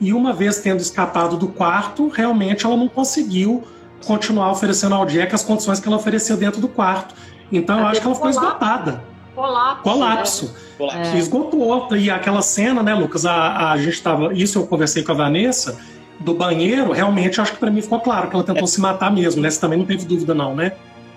[0.00, 3.64] E uma vez tendo escapado do quarto, realmente ela não conseguiu
[4.06, 7.16] continuar oferecendo ao Jack as condições que ela oferecia dentro do quarto.
[7.50, 9.02] Então eu acho que ela ficou esgotada.
[9.34, 9.82] Colapso.
[9.82, 10.54] Colapso.
[10.76, 11.16] Colapso.
[11.16, 11.18] É.
[11.18, 11.96] Esgotou.
[11.96, 13.24] E aquela cena, né, Lucas?
[13.24, 14.34] A, a gente tava.
[14.34, 15.78] Isso eu conversei com a Vanessa,
[16.18, 18.66] do banheiro, realmente acho que para mim ficou claro que ela tentou é.
[18.66, 19.50] se matar mesmo, né?
[19.50, 20.72] Você também não teve dúvida, não, né?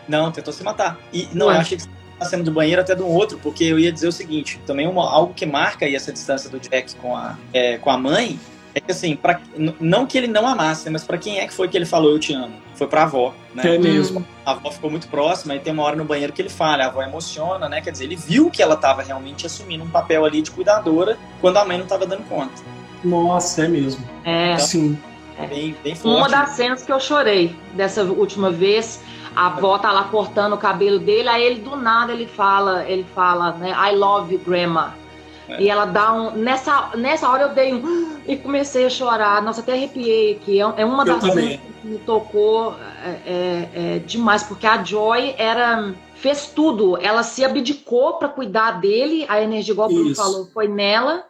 [0.08, 1.00] Não, tentou se matar.
[1.12, 1.56] E não, Ué.
[1.56, 1.86] eu achei que
[2.20, 4.88] a cena do banheiro até de um outro, porque eu ia dizer o seguinte: também
[4.88, 8.40] uma, algo que marca aí essa distância do Jack com a, é, com a mãe
[8.74, 9.40] é que assim, pra,
[9.80, 12.20] não que ele não amasse, mas para quem é que foi que ele falou eu
[12.20, 12.54] te amo?
[12.76, 13.76] Foi pra avó, né?
[13.76, 14.26] É mesmo.
[14.46, 16.88] A avó ficou muito próxima e tem uma hora no banheiro que ele fala, a
[16.88, 17.82] avó emociona, né?
[17.82, 21.58] Quer dizer, ele viu que ela tava realmente assumindo um papel ali de cuidadora quando
[21.58, 22.64] a mãe não tava dando conta.
[23.04, 24.04] Nossa, é mesmo.
[24.24, 24.54] É.
[24.54, 24.98] Então, Sim.
[25.38, 25.48] é.
[25.48, 26.18] bem, bem forte.
[26.18, 29.02] Uma das cenas que eu chorei dessa última vez,
[29.36, 33.06] a avó tá lá cortando o cabelo dele, aí ele do nada ele fala, ele
[33.16, 34.94] fala, né, I love you, grandma.
[35.50, 35.62] É.
[35.62, 36.32] E ela dá um.
[36.32, 38.22] Nessa, nessa hora eu dei um.
[38.28, 39.42] E comecei a chorar.
[39.42, 40.60] Nossa, até arrepiei aqui.
[40.60, 45.36] É, é uma das cenas que me tocou é, é, é, demais, porque a Joy
[45.38, 45.94] era.
[46.16, 46.98] Fez tudo.
[47.02, 49.26] Ela se abdicou para cuidar dele.
[49.28, 51.26] A energia, igual o Bruno falou, foi nela.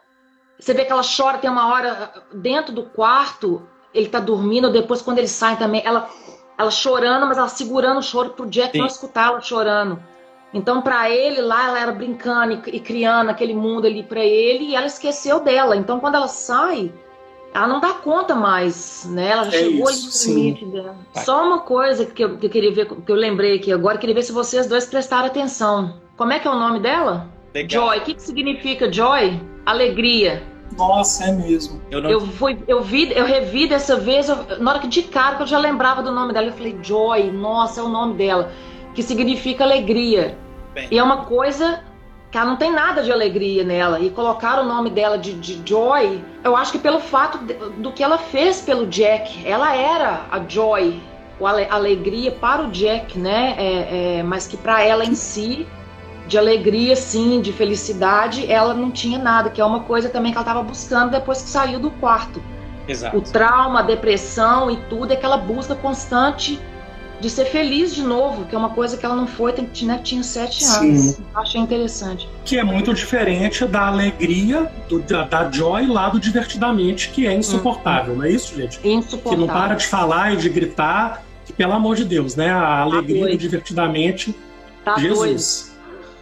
[0.62, 5.02] Você vê que ela chora, tem uma hora dentro do quarto, ele tá dormindo, depois
[5.02, 6.08] quando ele sai também, ela,
[6.56, 8.78] ela chorando, mas ela segurando o choro pro Jack Sim.
[8.78, 10.00] não escutar ela chorando.
[10.54, 14.76] Então, para ele, lá ela era brincando e, criando aquele mundo ali para ele e
[14.76, 15.76] ela esqueceu dela.
[15.76, 16.92] Então, quando ela sai,
[17.54, 19.30] ela não dá conta mais, né?
[19.30, 20.96] Ela já é chegou isso, ali no limite dela.
[21.24, 24.14] Só uma coisa que eu, que eu, queria ver, que eu lembrei aqui agora, queria
[24.14, 25.94] ver se vocês dois prestaram atenção.
[26.18, 27.28] Como é que é o nome dela?
[27.54, 27.86] Legal.
[27.86, 27.98] Joy.
[27.98, 29.40] O que, que significa Joy?
[29.64, 30.42] Alegria.
[30.76, 31.80] Nossa, é mesmo.
[31.90, 32.10] Eu, não...
[32.10, 35.42] eu, fui, eu vi, eu revi dessa vez, eu, na hora que de cara que
[35.42, 38.50] eu já lembrava do nome dela, eu falei, Joy, nossa, é o nome dela
[38.94, 40.36] que significa alegria.
[40.74, 40.88] Bem.
[40.90, 41.82] E é uma coisa
[42.30, 44.00] que ela não tem nada de alegria nela.
[44.00, 47.92] E colocar o nome dela de, de Joy, eu acho que pelo fato de, do
[47.92, 49.46] que ela fez pelo Jack.
[49.46, 51.00] Ela era a Joy,
[51.40, 53.54] a alegria para o Jack, né?
[53.58, 55.66] É, é, mas que para ela em si,
[56.26, 60.38] de alegria, sim, de felicidade, ela não tinha nada, que é uma coisa também que
[60.38, 62.42] ela estava buscando depois que saiu do quarto.
[62.88, 63.16] Exato.
[63.16, 66.58] O trauma, a depressão e tudo é aquela busca constante
[67.22, 70.00] de ser feliz de novo, que é uma coisa que ela não foi, tem, né,
[70.02, 71.00] tinha sete anos.
[71.00, 71.24] Sim.
[71.32, 72.28] Achei interessante.
[72.44, 77.32] Que é muito diferente da alegria do, da, da Joy lá do Divertidamente, que é
[77.32, 78.16] insuportável, hum.
[78.18, 78.80] não é isso, gente?
[78.82, 79.30] Insuportável.
[79.30, 82.50] Que não para de falar e de gritar, que, pelo amor de Deus, né?
[82.50, 84.34] A tá alegria do Divertidamente.
[84.84, 85.72] Tá Jesus.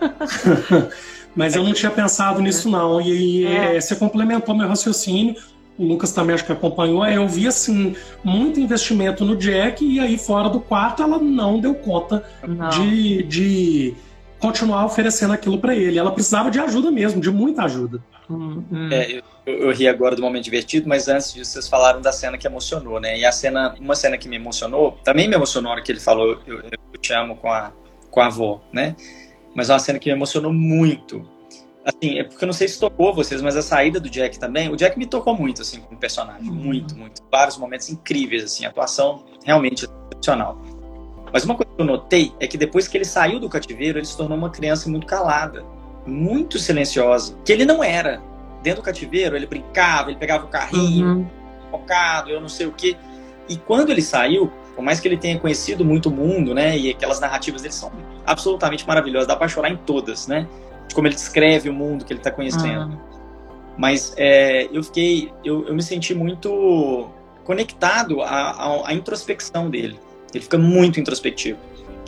[1.35, 3.01] Mas eu não tinha pensado nisso, não.
[3.01, 3.47] E, e.
[3.47, 5.35] É, você complementou meu raciocínio
[5.79, 10.19] o Lucas também acho que acompanhou, eu vi assim muito investimento no Jack e aí
[10.19, 12.69] fora do quarto ela não deu conta não.
[12.69, 13.95] De, de
[14.39, 15.99] continuar oferecendo aquilo para ele.
[15.99, 18.03] Ela precisava de ajuda mesmo, de muita ajuda.
[18.29, 18.89] Hum, hum.
[18.91, 22.39] É, eu, eu, ri agora do momento divertido, mas antes disso vocês falaram da cena
[22.39, 23.19] que emocionou, né?
[23.19, 26.01] E a cena, uma cena que me emocionou, também me emocionou na hora que ele
[26.01, 27.73] falou eu, eu te amo com a,
[28.11, 28.97] com a avó, né?
[29.55, 31.29] Mas é uma cena que me emocionou muito
[31.85, 34.69] assim, é porque eu não sei se tocou vocês, mas a saída do Jack também,
[34.71, 36.55] o Jack me tocou muito, assim, como personagem, uhum.
[36.55, 37.23] muito, muito.
[37.31, 40.59] Vários momentos incríveis, assim, atuação realmente excepcional.
[41.33, 44.07] Mas uma coisa que eu notei é que depois que ele saiu do cativeiro, ele
[44.07, 45.65] se tornou uma criança muito calada,
[46.07, 48.21] muito silenciosa, que ele não era.
[48.63, 51.27] Dentro do cativeiro, ele brincava, ele pegava o carrinho, uhum.
[51.71, 52.97] focado, eu não sei o quê.
[53.49, 56.91] E quando ele saiu, por mais que ele tenha conhecido muito o mundo, né, e
[56.91, 57.91] aquelas narrativas dele são
[58.27, 60.47] absolutamente maravilhosas, dá para chorar em todas, né?
[60.91, 63.01] De como ele descreve o mundo que ele está conhecendo.
[63.01, 63.75] Ah.
[63.79, 67.09] Mas é, eu fiquei, eu, eu me senti muito
[67.45, 69.99] conectado à, introspecção dele.
[70.35, 71.59] Ele fica muito introspectivo.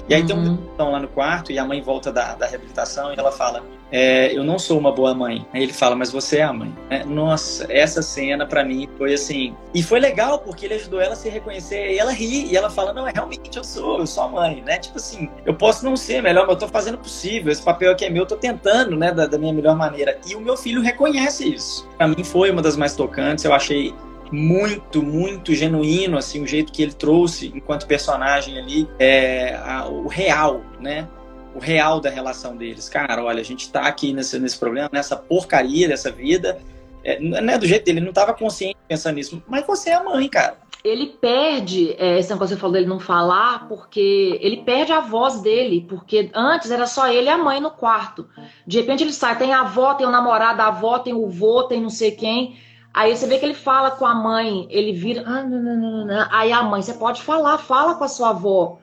[0.08, 0.26] E aí uhum.
[0.26, 3.32] tem um estão lá no quarto e a mãe volta da, da reabilitação e ela
[3.32, 5.46] fala: é, Eu não sou uma boa mãe.
[5.52, 6.74] Aí ele fala: Mas você é a mãe.
[6.88, 9.54] É, nossa, essa cena para mim foi assim.
[9.74, 11.92] E foi legal porque ele ajudou ela a se reconhecer.
[11.92, 14.62] E ela ri e ela fala: Não, é realmente eu sou, eu sou a mãe,
[14.62, 14.78] né?
[14.78, 17.52] Tipo assim, eu posso não ser melhor, mas eu tô fazendo o possível.
[17.52, 20.18] Esse papel aqui é meu, eu tô tentando, né, da, da minha melhor maneira.
[20.26, 21.86] E o meu filho reconhece isso.
[21.98, 23.44] Para mim foi uma das mais tocantes.
[23.44, 23.94] Eu achei
[24.32, 30.08] muito, muito genuíno, assim, o jeito que ele trouxe enquanto personagem ali, é, a, o
[30.08, 31.06] real, né?
[31.54, 32.88] O real da relação deles.
[32.88, 36.58] Cara, olha, a gente tá aqui nesse, nesse problema, nessa porcaria dessa vida.
[37.04, 39.42] É, não é do jeito dele, ele não tava consciente pensando nisso.
[39.46, 40.56] Mas você é a mãe, cara.
[40.84, 45.00] Ele perde, é, esse negócio que você falou dele não falar, porque ele perde a
[45.00, 48.26] voz dele, porque antes era só ele e a mãe no quarto.
[48.66, 51.64] De repente ele sai, tem a avó, tem o namorado, a avó, tem o vô,
[51.64, 52.56] tem não sei quem.
[52.92, 55.22] Aí você vê que ele fala com a mãe, ele vira.
[55.24, 58.78] Ah, não, não, não, aí a mãe, você pode falar, fala com a sua avó.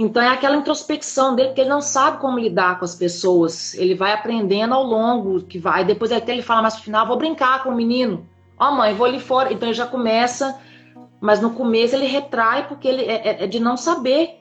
[0.00, 3.74] Então é aquela introspecção dele, porque ele não sabe como lidar com as pessoas.
[3.74, 5.84] Ele vai aprendendo ao longo, que vai.
[5.84, 8.26] Depois até ele fala mais no final, vou brincar com o menino.
[8.58, 9.52] Ó, oh, mãe, vou ali fora.
[9.52, 10.58] Então ele já começa,
[11.20, 14.40] mas no começo ele retrai porque ele é, é, é de não saber.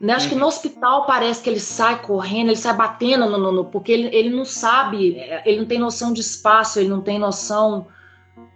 [0.00, 0.14] Né?
[0.14, 0.48] Acho que no uhum.
[0.48, 4.30] hospital parece que ele sai correndo, ele sai batendo no, no, no porque ele, ele
[4.30, 7.88] não sabe, ele não tem noção de espaço, ele não tem noção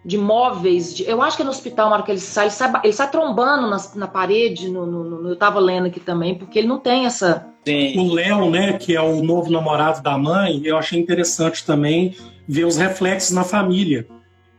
[0.05, 0.95] de móveis.
[0.95, 2.93] De, eu acho que é no hospital, na hora que ele sai, ele sai, ele
[2.93, 4.69] sai trombando na, na parede.
[4.69, 7.47] No, no, no, eu tava lendo aqui também, porque ele não tem essa.
[7.67, 7.99] Sim.
[7.99, 12.17] O Léo, né, que é o novo namorado da mãe, eu achei interessante também
[12.49, 14.07] ver os reflexos na família.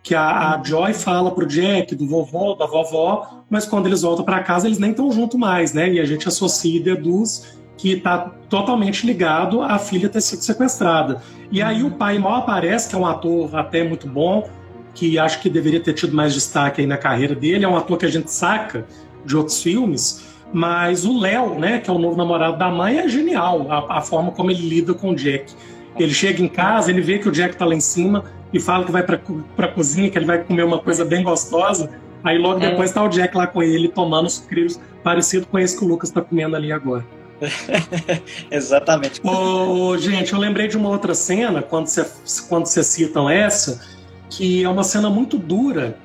[0.03, 4.23] Que a, a Joy fala pro Jack, do vovô, da vovó, mas quando eles voltam
[4.23, 5.89] para casa, eles nem estão junto mais, né?
[5.89, 11.21] E a gente associa e deduz que está totalmente ligado à filha ter sido sequestrada.
[11.49, 14.47] E aí o pai mal aparece, que é um ator até muito bom,
[14.93, 17.65] que acho que deveria ter tido mais destaque aí na carreira dele.
[17.65, 18.85] É um ator que a gente saca
[19.25, 23.07] de outros filmes, mas o Léo, né, que é o novo namorado da mãe, é
[23.07, 25.53] genial a, a, forma como ele lida com o Jack.
[25.97, 28.23] Ele chega em casa, ele vê que o Jack tá lá em cima
[28.53, 29.19] e fala que vai pra,
[29.55, 31.89] pra cozinha, que ele vai comer uma coisa bem gostosa.
[32.23, 32.69] Aí logo é.
[32.69, 36.09] depois tá o Jack lá com ele tomando sucrilhos, parecido com esse que o Lucas
[36.09, 37.05] tá comendo ali agora.
[38.51, 39.21] Exatamente.
[39.23, 43.81] Ô, gente, eu lembrei de uma outra cena, quando vocês quando citam essa,
[44.29, 45.97] que é uma cena muito dura,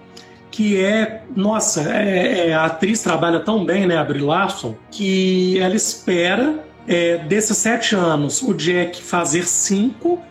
[0.50, 5.58] que é, nossa, é, é, a atriz trabalha tão bem, né, a Brie Larson, que
[5.58, 10.22] ela espera é, desses sete anos o Jack fazer cinco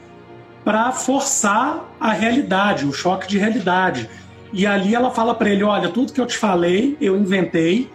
[0.63, 4.09] para forçar a realidade, o choque de realidade.
[4.53, 7.89] E ali ela fala para ele: olha, tudo que eu te falei, eu inventei,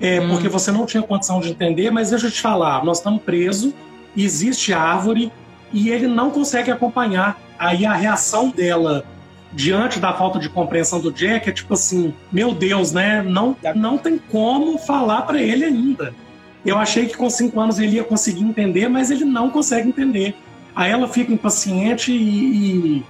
[0.00, 0.30] é, hum.
[0.30, 3.74] porque você não tinha condição de entender, mas deixa eu te falar: nós estamos presos,
[4.16, 5.30] existe árvore,
[5.72, 7.38] e ele não consegue acompanhar.
[7.58, 9.04] Aí a reação dela
[9.54, 13.22] diante da falta de compreensão do Jack é tipo assim: meu Deus, né?
[13.22, 16.14] Não, não tem como falar para ele ainda.
[16.64, 20.34] Eu achei que com cinco anos ele ia conseguir entender, mas ele não consegue entender.
[20.74, 23.04] Aí ela fica impaciente e, e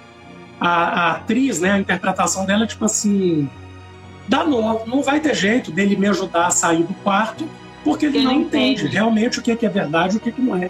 [0.61, 3.49] a, a, atriz, né, a interpretação dela é tipo assim,
[4.29, 7.49] dá nó, não vai ter jeito dele me ajudar a sair do quarto,
[7.83, 8.81] porque ele, ele não entende.
[8.81, 10.69] entende realmente o que é, que é verdade e o que, é que não é.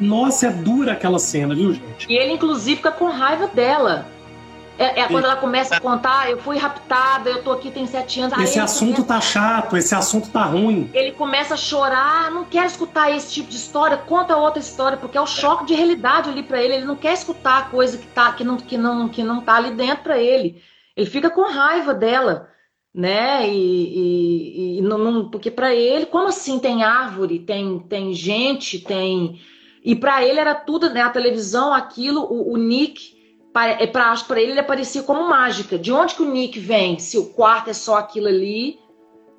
[0.00, 2.06] Nossa, é dura aquela cena, viu, gente?
[2.08, 4.06] E ele, inclusive, fica com raiva dela.
[4.80, 8.18] É, é quando ela começa a contar, eu fui raptada, eu tô aqui tem sete
[8.18, 8.38] anos.
[8.38, 9.14] Esse assunto começa...
[9.14, 10.90] tá chato, esse assunto tá ruim.
[10.94, 15.18] Ele começa a chorar, não quer escutar esse tipo de história, conta outra história, porque
[15.18, 16.76] é o choque de realidade ali para ele.
[16.76, 19.56] Ele não quer escutar a coisa que tá, que não, que não, que não tá
[19.56, 20.62] ali dentro para ele.
[20.96, 22.48] Ele fica com raiva dela,
[22.94, 23.46] né?
[23.46, 28.78] E, e, e não, não, porque para ele, como assim tem árvore, tem, tem gente,
[28.78, 29.38] tem
[29.84, 31.02] e para ele era tudo, né?
[31.02, 33.19] A televisão, aquilo, o, o Nick
[33.52, 33.76] para
[34.26, 35.78] para ele ele aparecia como mágica.
[35.78, 36.98] De onde que o Nick vem?
[36.98, 38.78] Se o quarto é só aquilo ali.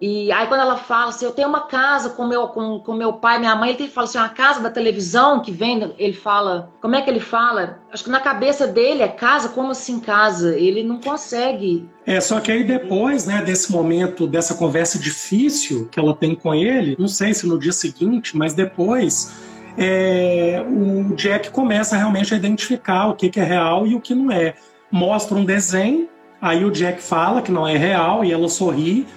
[0.02, 3.14] E aí quando ela fala assim, eu tenho uma casa com meu com, com meu
[3.14, 6.96] pai, minha mãe, ele fala assim, uma casa da televisão que vem, ele fala, como
[6.96, 7.80] é que ele fala?
[7.94, 10.58] Acho que na cabeça dele é casa, como assim casa?
[10.58, 11.88] Ele não consegue.
[12.04, 16.56] É, só que aí depois, né, desse momento, dessa conversa difícil que ela tem com
[16.56, 22.38] ele, não sei se no dia seguinte, mas depois é, o Jack começa realmente a
[22.38, 24.56] identificar o que, que é real e o que não é.
[24.92, 26.10] Mostra um desenho,
[26.42, 29.08] aí o Jack fala que não é real e ela sorri,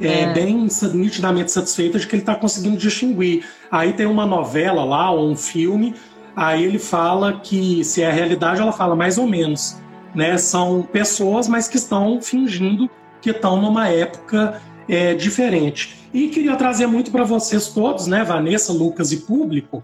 [0.00, 0.32] é, é.
[0.32, 3.44] bem nitidamente satisfeita de que ele está conseguindo distinguir.
[3.70, 5.94] Aí tem uma novela lá, ou um filme,
[6.34, 9.80] aí ele fala que se é realidade, ela fala mais ou menos.
[10.14, 10.36] Né?
[10.36, 15.96] São pessoas, mas que estão fingindo que estão numa época é, diferente.
[16.12, 19.82] E queria trazer muito para vocês todos, né, Vanessa, Lucas e público,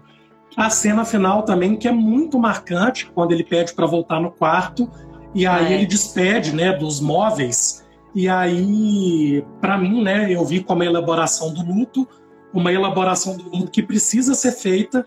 [0.55, 4.89] a cena final também, que é muito marcante, quando ele pede para voltar no quarto,
[5.33, 5.75] e aí é.
[5.75, 7.85] ele despede né, dos móveis.
[8.15, 12.07] E aí, para mim, né, eu vi como a elaboração do luto,
[12.53, 15.05] uma elaboração do luto que precisa ser feita.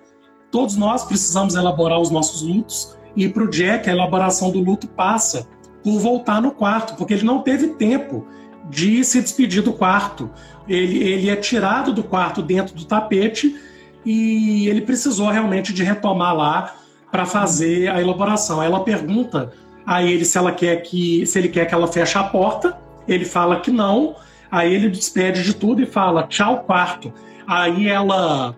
[0.51, 2.97] Todos nós precisamos elaborar os nossos lutos.
[3.17, 5.47] E para o Jack, a elaboração do luto passa
[5.83, 8.25] por voltar no quarto, porque ele não teve tempo
[8.71, 10.31] de se despedir do quarto.
[10.69, 13.57] Ele, ele é tirado do quarto dentro do tapete
[14.05, 16.75] e ele precisou realmente de retomar lá
[17.11, 18.62] para fazer a elaboração.
[18.62, 19.53] Ela pergunta
[19.87, 23.25] a ele se ela quer que se ele quer que ela feche a porta, ele
[23.25, 24.17] fala que não.
[24.51, 27.12] Aí ele despede de tudo e fala tchau quarto.
[27.47, 28.57] Aí ela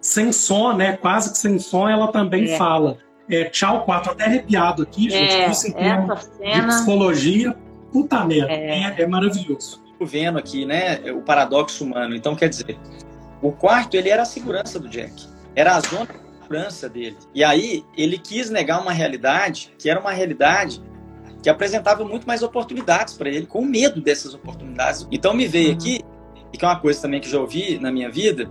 [0.00, 2.58] sem som, né, quase que sem som, ela também é.
[2.58, 6.60] fala é, tchau quarto, até arrepiado aqui, gente, é, isso em termos cena...
[6.60, 7.56] de psicologia,
[7.90, 9.82] puta merda, é, é, é maravilhoso.
[10.00, 12.14] Vendo aqui, né, o paradoxo humano.
[12.14, 12.76] Então, quer dizer,
[13.44, 15.12] o quarto, ele era a segurança do Jack.
[15.54, 17.16] Era a zona de segurança dele.
[17.34, 20.82] E aí, ele quis negar uma realidade que era uma realidade
[21.42, 25.06] que apresentava muito mais oportunidades para ele, com medo dessas oportunidades.
[25.12, 26.00] Então, me veio aqui,
[26.54, 28.48] e que é uma coisa também que já ouvi na minha vida,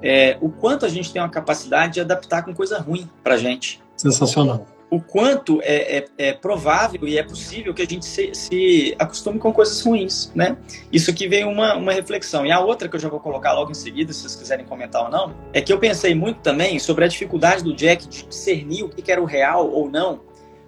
[0.00, 3.82] é, o quanto a gente tem uma capacidade de adaptar com coisa ruim para gente.
[3.96, 8.96] Sensacional o quanto é, é, é, provável e é possível que a gente se, se,
[8.98, 10.56] acostume com coisas ruins, né?
[10.92, 12.44] Isso aqui veio uma, uma reflexão.
[12.44, 15.04] E a outra que eu já vou colocar logo em seguida, se vocês quiserem comentar
[15.04, 18.82] ou não, é que eu pensei muito também sobre a dificuldade do Jack de discernir
[18.82, 20.22] o que era o real ou não,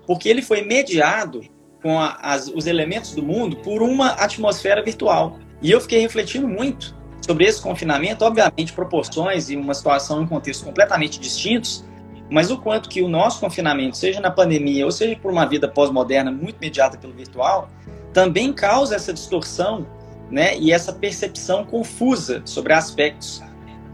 [0.07, 1.43] porque ele foi mediado
[1.83, 5.39] com a, as, os elementos do mundo por uma atmosfera virtual.
[5.61, 10.65] E eu fiquei refletindo muito sobre esse confinamento, obviamente proporções e uma situação em contexto
[10.65, 11.85] completamente distintos,
[12.33, 15.69] mas o quanto que o nosso confinamento, seja na pandemia ou seja por uma vida
[15.69, 17.69] pós-moderna muito mediada pelo virtual,
[18.13, 19.87] também causa essa distorção
[20.31, 23.43] né, e essa percepção confusa sobre aspectos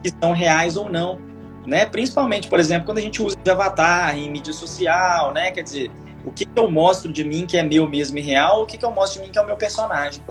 [0.03, 1.19] que são reais ou não.
[1.67, 1.85] Né?
[1.85, 5.51] Principalmente, por exemplo, quando a gente usa de avatar em mídia social, né?
[5.51, 5.91] quer dizer,
[6.25, 8.91] O que, eu mostro de mim que é meu mesmo e real, o que eu
[8.93, 10.23] mostro de mim que é o meu personagem.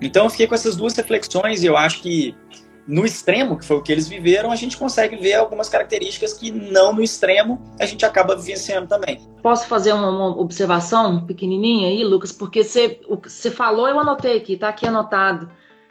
[0.00, 2.34] Então eu fiquei com essas duas reflexões e eu acho que
[2.86, 6.50] no extremo, que foi o que eles viveram, a gente consegue ver algumas características que
[6.50, 9.20] não no extremo a gente acaba vivenciando também.
[9.42, 12.32] Posso fazer uma, uma observação pequenininha aí, Lucas?
[12.32, 15.48] Porque você, você falou, eu anotei aqui, tá aqui anotado,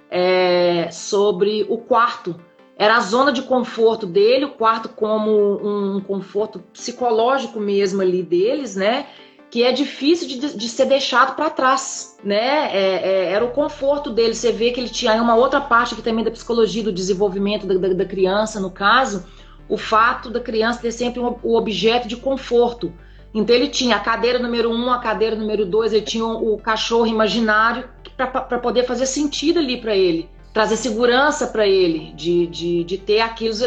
[0.10, 2.36] é, sobre o quarto.
[2.78, 8.76] Era a zona de conforto dele, o quarto como um conforto psicológico mesmo ali deles,
[8.76, 9.06] né?
[9.52, 12.74] Que é difícil de, de ser deixado para trás, né?
[12.74, 14.34] É, é, era o conforto dele.
[14.34, 17.74] Você vê que ele tinha uma outra parte aqui também da psicologia do desenvolvimento da,
[17.76, 19.26] da, da criança, no caso,
[19.68, 22.93] o fato da criança ter sempre um, o objeto de conforto.
[23.34, 26.58] Então ele tinha a cadeira número um, a cadeira número dois, ele tinha o, o
[26.58, 32.84] cachorro imaginário para poder fazer sentido ali para ele trazer segurança para ele, de, de,
[32.84, 33.62] de ter aqueles,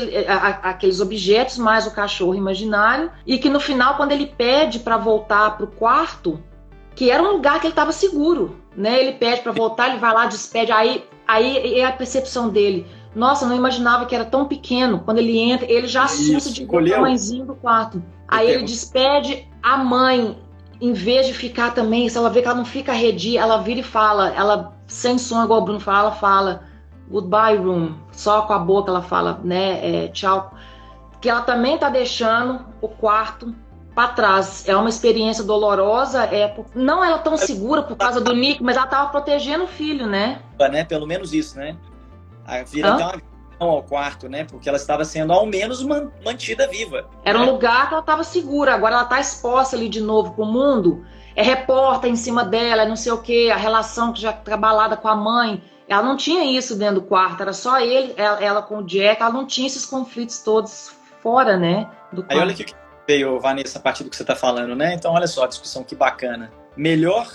[0.63, 5.57] aqueles objetos mais o cachorro imaginário, e que no final, quando ele pede para voltar
[5.57, 6.43] para o quarto,
[6.95, 9.01] que era um lugar que ele estava seguro, né?
[9.01, 12.87] Ele pede para voltar, ele vai lá, despede, aí, aí é a percepção dele.
[13.15, 15.01] Nossa, não imaginava que era tão pequeno.
[15.05, 18.03] Quando ele entra, ele já assusta de ver a mãezinho do quarto.
[18.27, 20.37] Aí ele despede a mãe,
[20.81, 23.81] em vez de ficar também, se ela vê que ela não fica redia, ela vira
[23.81, 26.74] e fala, ela sem som, igual o Bruno fala, fala
[27.15, 30.53] goodbye room, só com a boca ela fala, né, é, tchau,
[31.21, 33.55] que ela também tá deixando o quarto
[33.95, 34.69] para trás.
[34.69, 38.87] É uma experiência dolorosa, é não ela tão segura por causa do Nick, mas ela
[38.87, 40.41] tava protegendo o filho, né?
[40.59, 40.85] né?
[40.85, 41.77] Pelo menos isso, né?
[42.67, 42.95] Vira Hã?
[42.95, 43.23] até
[43.61, 44.45] uma ao quarto, né?
[44.45, 45.83] Porque ela estava sendo ao menos
[46.25, 47.09] mantida viva.
[47.25, 47.45] Era né?
[47.45, 48.75] um lugar que ela estava segura.
[48.75, 51.07] Agora ela está exposta ali de novo para o mundo.
[51.37, 54.97] É repórter em cima dela, é não sei o que, a relação que já trabalhada
[54.97, 55.63] com a mãe.
[55.89, 59.21] Ela não tinha isso dentro do quarto, era só ele, ela, ela com o Jack,
[59.21, 61.91] ela não tinha esses conflitos todos fora, né?
[62.13, 62.33] Do quarto.
[62.33, 62.65] Aí olha que
[63.07, 64.95] veio, Vanessa, a partir do que você está falando, né?
[64.95, 66.51] Então, olha só, a discussão que bacana.
[66.77, 67.29] Melhor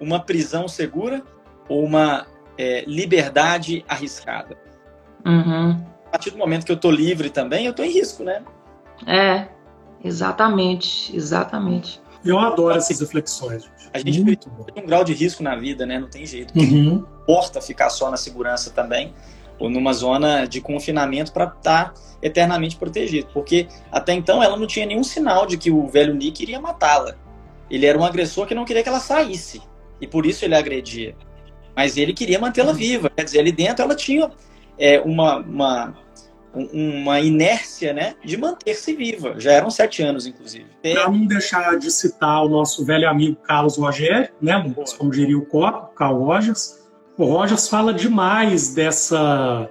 [0.00, 1.22] uma prisão segura
[1.68, 4.56] ou uma é, liberdade arriscada?
[5.26, 5.84] Uhum.
[6.06, 8.42] A partir do momento que eu tô livre também, eu tô em risco, né?
[9.06, 9.48] É,
[10.02, 12.00] exatamente, exatamente.
[12.24, 13.62] Eu adoro essas reflexões.
[13.62, 13.90] Gente.
[13.92, 15.98] A gente Muito tem um grau de risco na vida, né?
[15.98, 16.56] Não tem jeito.
[16.58, 17.04] Uhum.
[17.22, 19.14] Importa ficar só na segurança também,
[19.58, 23.28] ou numa zona de confinamento para estar tá eternamente protegido.
[23.32, 27.14] Porque até então ela não tinha nenhum sinal de que o velho Nick iria matá-la.
[27.70, 29.62] Ele era um agressor que não queria que ela saísse.
[30.00, 31.16] E por isso ele agredia.
[31.74, 32.76] Mas ele queria mantê-la uhum.
[32.76, 33.10] viva.
[33.10, 34.30] Quer dizer, ali dentro ela tinha
[34.78, 35.94] é, uma, uma
[36.54, 39.34] uma inércia, né, de manter-se viva.
[39.38, 40.66] Já eram sete anos, inclusive.
[40.82, 45.44] Para não deixar de citar o nosso velho amigo Carlos Rogério, né, como diria o
[45.44, 46.78] Copo, Carl Rogers,
[47.16, 49.68] o Rogers fala demais dessa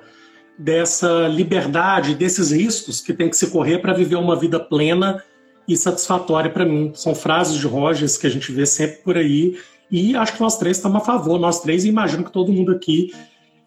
[0.59, 5.23] dessa liberdade, desses riscos que tem que se correr para viver uma vida plena
[5.67, 6.91] e satisfatória para mim.
[6.95, 9.59] São frases de Rogers que a gente vê sempre por aí
[9.91, 12.71] e acho que nós três estamos a favor, nós três e imagino que todo mundo
[12.71, 13.11] aqui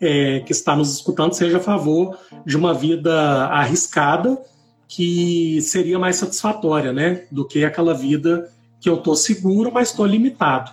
[0.01, 4.41] é, que está nos escutando seja a favor de uma vida arriscada
[4.89, 7.23] que seria mais satisfatória, né?
[7.31, 10.73] Do que aquela vida que eu estou seguro, mas estou limitado.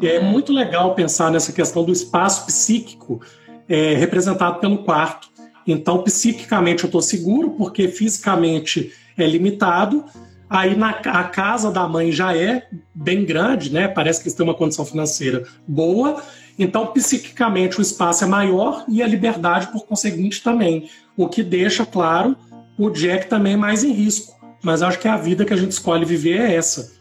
[0.00, 3.20] É muito legal pensar nessa questão do espaço psíquico
[3.68, 5.28] é, representado pelo quarto.
[5.66, 10.04] Então, psiquicamente eu estou seguro, porque fisicamente é limitado.
[10.48, 13.86] Aí na, a casa da mãe já é bem grande, né?
[13.86, 16.22] Parece que eles têm uma condição financeira boa.
[16.58, 20.90] Então, psiquicamente, o espaço é maior e a liberdade, por conseguinte, também.
[21.16, 22.36] O que deixa, claro,
[22.76, 24.36] o Jack também mais em risco.
[24.62, 26.92] Mas acho que a vida que a gente escolhe viver é essa.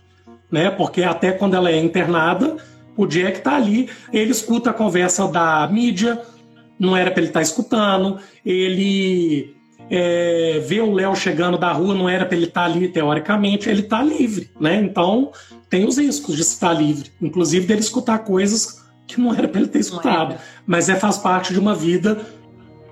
[0.51, 0.70] Né?
[0.70, 2.58] Porque até quando ela é internada,
[2.95, 6.22] o Jack está ali, ele escuta a conversa da mídia,
[6.80, 9.55] não era para ele estar tá escutando, ele
[9.89, 13.70] é, vê o Léo chegando da rua, não era para ele estar tá ali, teoricamente,
[13.70, 14.51] ele está livre.
[14.60, 14.76] Né?
[14.76, 15.32] Então,
[15.70, 19.70] tem os riscos de estar livre, inclusive dele escutar coisas que não era para ele
[19.70, 20.38] ter escutado.
[20.66, 22.26] Mas é faz parte de uma vida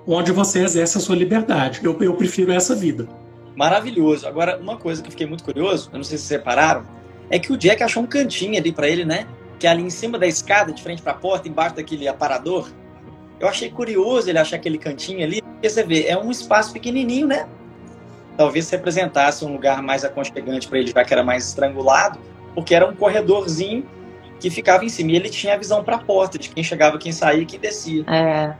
[0.06, 1.80] onde você exerce a sua liberdade.
[1.82, 3.06] Eu, eu prefiro essa vida.
[3.54, 4.26] Maravilhoso.
[4.26, 6.84] Agora, uma coisa que eu fiquei muito curioso, eu não sei se vocês separaram,
[7.28, 9.26] é que o Jack achou um cantinho ali para ele, né?
[9.58, 12.68] Que é ali em cima da escada, de frente para a porta, embaixo daquele aparador.
[13.38, 17.26] Eu achei curioso ele achar aquele cantinho ali, porque você vê, é um espaço pequenininho,
[17.26, 17.46] né?
[18.36, 22.18] Talvez representasse um lugar mais aconchegante para ele, já que era mais estrangulado,
[22.54, 23.86] porque era um corredorzinho
[24.40, 25.12] que ficava em cima.
[25.12, 27.58] E ele tinha a visão para a porta, de quem chegava, quem saía e quem
[27.58, 28.04] descia.
[28.08, 28.54] É.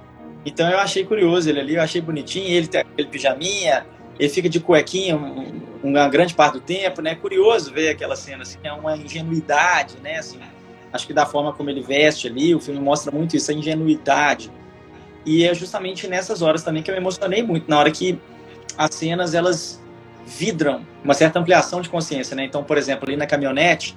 [0.44, 2.48] Então eu achei curioso ele ali, eu achei bonitinho.
[2.48, 3.86] Ele tem aquele pijaminha,
[4.18, 7.14] ele fica de cuequinha um, uma grande parte do tempo, né?
[7.14, 10.18] Curioso ver aquela cena, assim, é uma ingenuidade, né?
[10.18, 10.38] Assim,
[10.92, 14.50] acho que da forma como ele veste ali, o filme mostra muito isso, a ingenuidade.
[15.24, 18.18] E é justamente nessas horas também que eu me emocionei muito, na hora que
[18.78, 19.82] as cenas, elas
[20.24, 22.44] vidram uma certa ampliação de consciência, né?
[22.44, 23.96] Então, por exemplo, ali na caminhonete,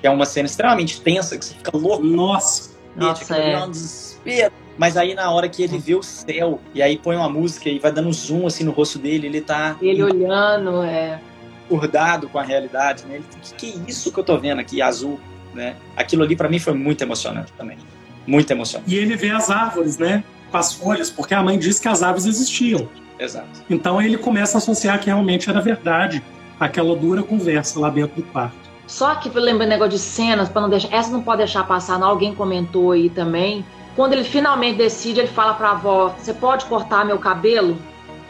[0.00, 2.04] que é uma cena extremamente tensa, que você fica louco.
[2.04, 2.70] Nossa.
[2.96, 3.64] Nossa, é.
[3.64, 4.52] um desespero.
[4.76, 7.78] Mas aí na hora que ele vê o céu, e aí põe uma música e
[7.78, 11.20] vai dando um zoom assim no rosto dele, ele tá Ele olhando, é.
[11.66, 13.16] acordado com a realidade, né?
[13.16, 15.18] Ele, que, que é isso que eu tô vendo aqui, azul,
[15.52, 15.74] né?
[15.96, 17.76] Aquilo ali pra mim foi muito emocionante também.
[18.24, 18.94] Muito emocionante.
[18.94, 20.22] E ele vê as árvores, né?
[20.50, 22.88] Com as folhas, porque a mãe disse que as árvores existiam.
[23.18, 23.48] Exato.
[23.68, 26.22] Então ele começa a associar que realmente era verdade
[26.58, 28.67] aquela dura conversa lá dentro do quarto.
[28.88, 30.92] Só que lembrando negócio de cenas, para não deixar.
[30.92, 32.08] Essa não pode deixar passar, não.
[32.08, 33.64] Alguém comentou aí também.
[33.94, 37.76] Quando ele finalmente decide, ele fala pra avó: Você pode cortar meu cabelo?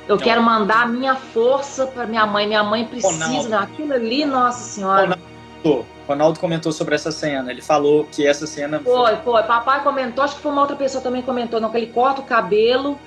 [0.08, 0.22] Eu Não.
[0.22, 2.46] quero mandar a minha força para minha mãe.
[2.46, 3.26] Minha mãe precisa.
[3.26, 3.54] Ronaldo.
[3.54, 5.18] Aquilo ali, nossa senhora.
[5.62, 7.50] Ronaldo, Ronaldo comentou sobre essa cena.
[7.50, 9.42] Ele falou que essa cena Foi, foi.
[9.44, 12.24] Papai comentou, acho que foi uma outra pessoa também comentou, não, que ele corta o
[12.24, 12.98] cabelo.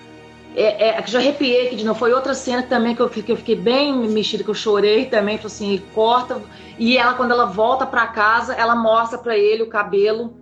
[0.56, 1.98] É, é, já arrepiei aqui de novo.
[1.98, 5.38] Foi outra cena também que eu, que eu fiquei bem mexida, que eu chorei também.
[5.38, 6.42] Falei assim, corta.
[6.78, 10.34] E ela, quando ela volta pra casa, ela mostra pra ele o cabelo,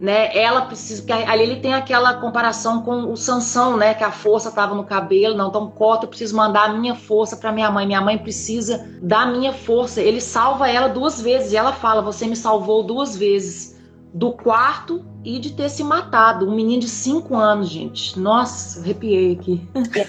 [0.00, 0.36] né?
[0.36, 1.04] Ela precisa.
[1.28, 3.94] Ali ele tem aquela comparação com o Sansão, né?
[3.94, 5.36] Que a força tava no cabelo.
[5.36, 7.86] Não, então corta, eu preciso mandar a minha força pra minha mãe.
[7.86, 10.00] Minha mãe precisa da minha força.
[10.00, 11.52] Ele salva ela duas vezes.
[11.52, 13.73] E ela fala: Você me salvou duas vezes.
[14.14, 16.48] Do quarto e de ter se matado.
[16.48, 18.18] Um menino de cinco anos, gente.
[18.18, 19.68] Nossa, arrepiei aqui.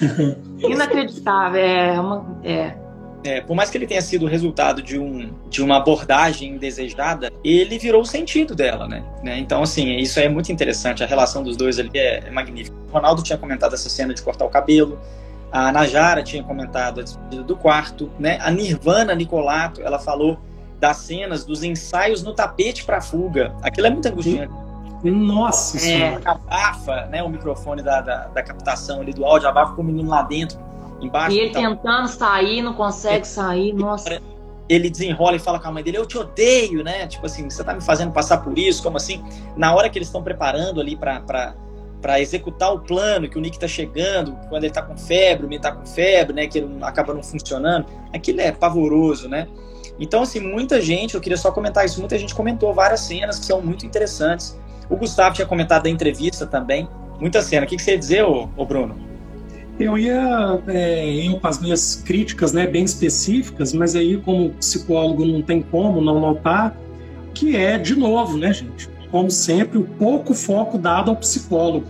[0.62, 1.60] Inacreditável.
[1.60, 2.78] É, uma, é.
[3.26, 7.32] É, por mais que ele tenha sido o resultado de, um, de uma abordagem indesejada,
[7.44, 9.04] ele virou o sentido dela, né?
[9.24, 9.40] né?
[9.40, 11.04] Então, assim, isso é muito interessante.
[11.04, 12.78] A relação dos dois ali é, é magnífica.
[12.88, 15.00] O Ronaldo tinha comentado essa cena de cortar o cabelo.
[15.52, 18.38] A Najara tinha comentado a despedida do quarto, né?
[18.42, 20.38] A Nirvana Nicolato, ela falou
[20.80, 23.54] das cenas dos ensaios no tapete para fuga.
[23.62, 24.54] Aquilo é muito angustiante.
[25.04, 25.80] Nossa É.
[25.80, 26.22] senhora.
[26.26, 27.22] Abafa, né?
[27.24, 30.58] O microfone da, da, da captação ali do áudio, abafa com o menino lá dentro,
[31.02, 31.36] embaixo.
[31.36, 31.62] E ele e tal.
[31.76, 33.74] tentando sair, não consegue sair.
[33.74, 34.20] Nossa.
[34.68, 37.06] ele desenrola e fala com a mãe dele, eu te odeio, né?
[37.06, 39.24] Tipo assim, você tá me fazendo passar por isso, como assim?
[39.56, 41.54] Na hora que eles estão preparando ali pra, pra,
[42.02, 45.50] pra executar o plano, que o Nick tá chegando, quando ele tá com febre, o
[45.50, 46.48] menino tá com febre, né?
[46.48, 49.48] Que ele acaba não funcionando, aquilo é pavoroso, né?
[50.00, 53.46] Então, assim, muita gente, eu queria só comentar isso, muita gente comentou várias cenas que
[53.46, 54.58] são muito interessantes.
[54.90, 56.88] O Gustavo tinha comentado da entrevista também,
[57.20, 57.66] muita cena.
[57.66, 58.96] O que, você ia dizer, ô, Bruno?
[59.80, 65.42] Eu ia é, com as minhas críticas né, bem específicas, mas aí, como psicólogo, não
[65.42, 66.76] tem como não notar
[67.34, 68.90] que é, de novo, né, gente?
[69.12, 71.86] Como sempre, o pouco foco dado ao psicólogo,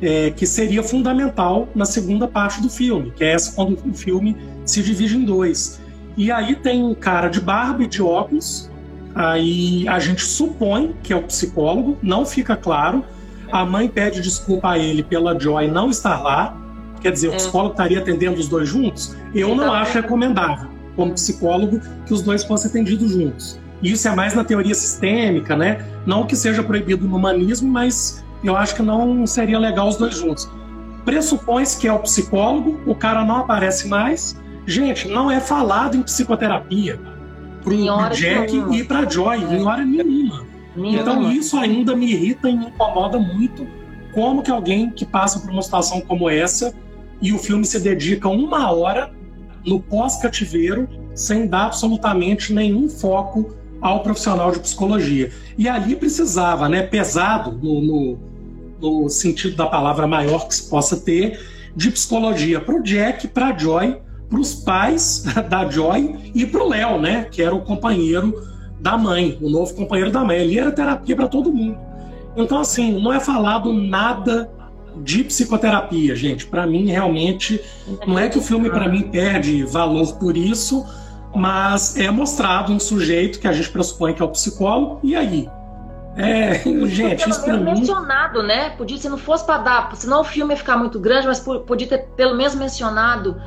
[0.00, 4.36] é, que seria fundamental na segunda parte do filme, que é essa quando o filme
[4.64, 5.80] se divide em dois.
[6.18, 8.68] E aí tem um cara de barba e de óculos,
[9.14, 13.04] aí a gente supõe que é o psicólogo, não fica claro.
[13.50, 16.54] A mãe pede desculpa a ele pela Joy não estar lá,
[17.00, 17.36] Quer dizer, o É.
[17.36, 19.16] psicólogo estaria atendendo os dois juntos?
[19.34, 23.58] Eu não acho recomendável, como psicólogo, que os dois fossem atendidos juntos.
[23.80, 25.84] Isso é mais na teoria sistêmica, né?
[26.04, 30.16] Não que seja proibido no humanismo, mas eu acho que não seria legal os dois
[30.16, 30.50] juntos.
[31.04, 34.36] Pressupõe-se que é o psicólogo, o cara não aparece mais.
[34.68, 37.00] Gente, não é falado em psicoterapia
[37.64, 38.76] pro hora Jack nenhuma.
[38.76, 40.46] e pra Joy, em hora nenhuma.
[40.76, 41.00] Nenhuma.
[41.00, 43.66] Então isso ainda me irrita e me incomoda muito.
[44.12, 46.74] Como que alguém que passa por uma situação como essa
[47.22, 49.10] e o filme se dedica uma hora
[49.64, 55.32] no pós-cativeiro sem dar absolutamente nenhum foco ao profissional de psicologia.
[55.56, 58.18] E ali precisava, né, pesado no, no,
[58.80, 61.40] no sentido da palavra maior que se possa ter,
[61.74, 63.96] de psicologia para o Jack, para Joy,
[64.28, 68.34] para os pais da Joy e para o Léo, né, que era o companheiro
[68.80, 70.40] da mãe, o novo companheiro da mãe.
[70.40, 71.78] Ali era terapia para todo mundo.
[72.36, 74.48] Então, assim, não é falado nada
[75.02, 76.46] de psicoterapia, gente.
[76.46, 77.60] Para mim, realmente,
[78.06, 80.84] não é que o filme, para mim, perde valor por isso,
[81.34, 85.48] mas é mostrado um sujeito que a gente pressupõe que é o psicólogo, e aí?
[86.16, 86.54] É,
[86.86, 87.64] gente, pelo isso para mim.
[87.64, 88.70] mencionado, né?
[88.70, 91.60] Podia, se não fosse para dar, senão o filme ia ficar muito grande, mas po-
[91.60, 93.40] podia ter pelo menos mencionado.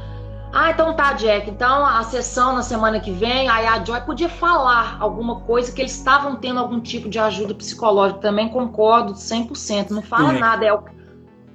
[0.53, 1.49] Ah, então tá, Jack.
[1.49, 5.81] Então a sessão na semana que vem, aí a Joy podia falar alguma coisa que
[5.81, 8.19] eles estavam tendo algum tipo de ajuda psicológica.
[8.19, 9.91] Também concordo 100%.
[9.91, 10.39] Não fala É.
[10.39, 10.65] nada.
[10.65, 10.83] É o,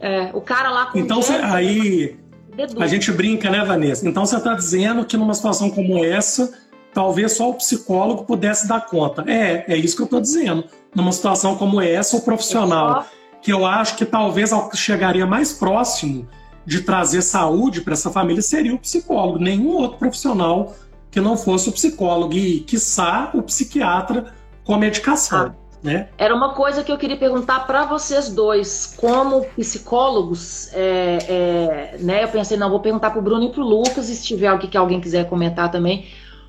[0.01, 2.19] é, o cara lá com Então, o Jack, aí
[2.55, 2.81] deduz.
[2.81, 4.09] a gente brinca, né, Vanessa?
[4.09, 6.53] Então você está dizendo que numa situação como essa,
[6.95, 9.25] talvez só o psicólogo pudesse dar conta.
[9.31, 10.65] É, é isso que eu estou dizendo.
[10.95, 13.05] Numa situação como essa, o profissional
[13.43, 16.27] que eu acho que talvez chegaria mais próximo
[16.67, 20.75] de trazer saúde para essa família seria o psicólogo, nenhum outro profissional
[21.11, 26.09] que não fosse o psicólogo e, quiçá, o psiquiatra com medicação, né?
[26.19, 32.25] Era uma coisa que eu queria perguntar para vocês dois, como psicólogos, é, é, né?
[32.25, 34.49] Eu pensei, não, vou perguntar para o Bruno e para o Lucas, e se tiver
[34.49, 36.09] algo que alguém quiser comentar também.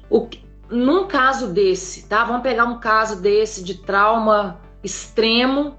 [0.09, 0.27] O,
[0.69, 2.25] num caso desse, tá?
[2.25, 5.75] Vamos pegar um caso desse de trauma extremo,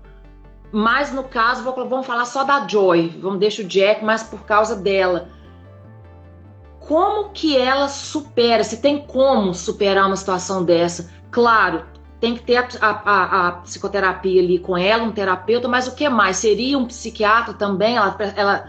[0.70, 4.76] mas no caso, vamos falar só da Joy, vamos deixar o Jack mais por causa
[4.76, 5.28] dela.
[6.80, 8.64] Como que ela supera?
[8.64, 11.10] Se tem como superar uma situação dessa?
[11.30, 11.84] Claro,
[12.20, 16.08] tem que ter a, a, a, psicoterapia ali com ela, um terapeuta, mas o que
[16.08, 16.38] mais?
[16.38, 17.96] Seria um psiquiatra também?
[17.96, 18.68] Ela, ela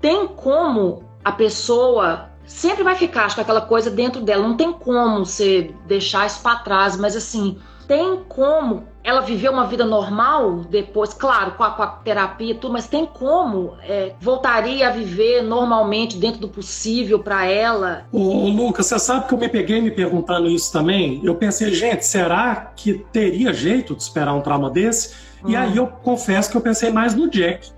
[0.00, 4.46] tem como a pessoa sempre vai ficar acho, com aquela coisa dentro dela.
[4.46, 9.66] Não tem como você deixar isso para trás, mas assim, tem como ela viver uma
[9.66, 14.14] vida normal depois, claro, com a, com a terapia e tudo, mas tem como é,
[14.18, 18.06] voltaria a viver normalmente dentro do possível para ela?
[18.10, 21.20] Ô, Lucas, você sabe que eu me peguei me perguntando isso também?
[21.22, 25.14] Eu pensei, gente, será que teria jeito de esperar um trauma desse?
[25.44, 25.50] Hum.
[25.50, 27.72] E aí eu confesso que eu pensei mais no Jack.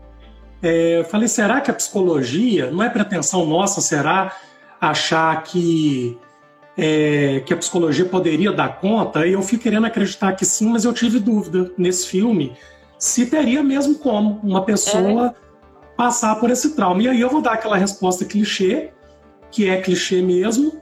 [0.63, 4.33] É, eu falei, será que a psicologia, não é pretensão nossa, será
[4.81, 6.17] achar que
[6.77, 10.93] é, que a psicologia poderia dar conta, eu fui querendo acreditar que sim, mas eu
[10.93, 12.57] tive dúvida nesse filme
[12.99, 15.35] se teria mesmo como uma pessoa é.
[15.97, 17.03] passar por esse trauma.
[17.03, 18.91] E aí eu vou dar aquela resposta clichê,
[19.51, 20.81] que é clichê mesmo.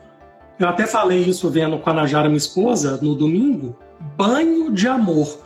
[0.58, 3.76] Eu até falei isso vendo com a Najara, minha esposa, no domingo.
[4.16, 5.38] Banho de amor.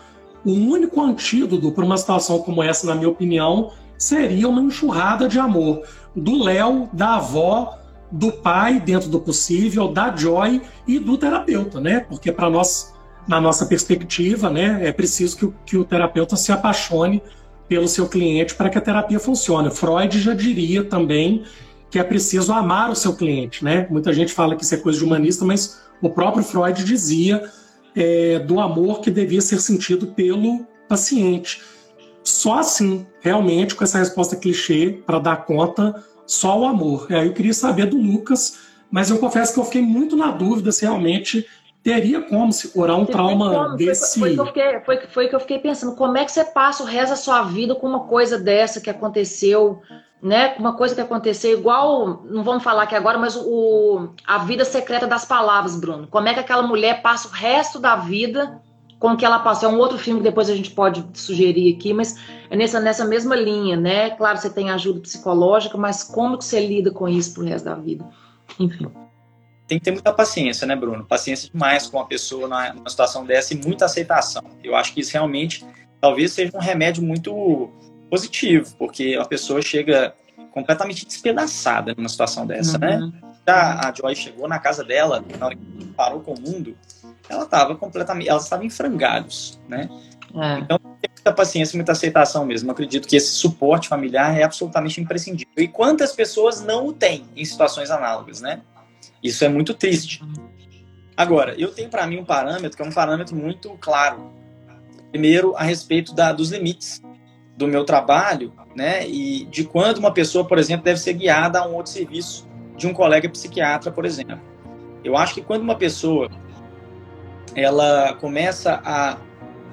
[0.45, 5.39] O único antídoto para uma situação como essa, na minha opinião, seria uma enxurrada de
[5.39, 5.83] amor
[6.15, 7.79] do Léo, da avó,
[8.11, 12.01] do pai dentro do possível, da Joy e do terapeuta, né?
[12.01, 12.95] Porque para nós,
[13.27, 17.23] na nossa perspectiva, né, é preciso que o, que o terapeuta se apaixone
[17.69, 19.71] pelo seu cliente para que a terapia funcione.
[19.71, 21.45] Freud já diria também
[21.91, 23.87] que é preciso amar o seu cliente, né?
[23.91, 27.43] Muita gente fala que isso é coisa de humanista, mas o próprio Freud dizia
[27.95, 31.63] é, do amor que devia ser sentido pelo paciente.
[32.23, 35.95] Só assim, realmente, com essa resposta clichê, para dar conta
[36.29, 37.07] só o amor.
[37.11, 38.59] Aí eu queria saber do Lucas,
[38.91, 41.45] mas eu confesso que eu fiquei muito na dúvida se realmente
[41.83, 43.77] teria como se curar um trauma como.
[43.77, 44.21] desse.
[44.21, 46.45] Foi, foi, foi, que fiquei, foi, foi, que eu fiquei pensando, como é que você
[46.45, 49.81] passa o resto da sua vida com uma coisa dessa que aconteceu,
[50.23, 50.55] né?
[50.59, 55.07] Uma coisa que aconteceu igual, não vamos falar aqui agora, mas o, a vida secreta
[55.07, 56.07] das palavras, Bruno.
[56.09, 58.61] Como é que aquela mulher passa o resto da vida
[58.99, 59.71] com que ela passou.
[59.71, 62.17] É um outro filme que depois a gente pode sugerir aqui, mas
[62.51, 64.11] é nessa, nessa mesma linha, né?
[64.11, 67.75] Claro, você tem ajuda psicológica, mas como que você lida com isso pro resto da
[67.75, 68.05] vida?
[68.59, 68.91] Enfim.
[69.67, 71.05] Tem que ter muita paciência, né, Bruno?
[71.05, 74.43] Paciência demais com a pessoa numa situação dessa e muita aceitação.
[74.65, 75.65] Eu acho que isso realmente
[76.01, 77.71] talvez seja um remédio muito
[78.09, 80.15] positivo, porque a pessoa chega
[80.53, 82.97] completamente despedaçada numa situação dessa, né?
[82.97, 83.11] uhum.
[83.11, 83.21] né?
[83.47, 86.77] A, a Joy chegou na casa dela, na hora que parou com o mundo,
[87.29, 89.89] ela estava completamente, ela estava em frangalhos, né?
[90.35, 90.59] É.
[90.59, 92.69] Então, tem muita paciência, muita aceitação mesmo.
[92.69, 95.53] Eu acredito que esse suporte familiar é absolutamente imprescindível.
[95.57, 98.61] E quantas pessoas não o têm em situações análogas, né?
[99.23, 100.23] Isso é muito triste.
[101.17, 104.33] Agora, eu tenho para mim um parâmetro que é um parâmetro muito claro.
[105.11, 107.03] Primeiro, a respeito da, dos limites
[107.57, 109.09] do meu trabalho, né?
[109.09, 112.87] E de quando uma pessoa, por exemplo, deve ser guiada a um outro serviço de
[112.87, 114.41] um colega psiquiatra, por exemplo.
[115.03, 116.31] Eu acho que quando uma pessoa
[117.59, 119.19] ela começa a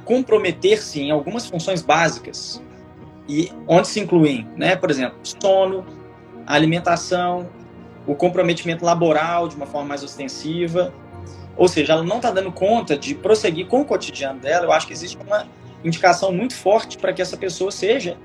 [0.03, 2.61] comprometer-se em algumas funções básicas
[3.27, 5.86] e onde se incluem, né, por exemplo, sono,
[6.45, 7.49] alimentação,
[8.05, 10.93] o comprometimento laboral de uma forma mais ostensiva,
[11.57, 14.65] ou seja, ela não está dando conta de prosseguir com o cotidiano dela.
[14.65, 15.47] Eu acho que existe uma
[15.83, 18.17] indicação muito forte para que essa pessoa seja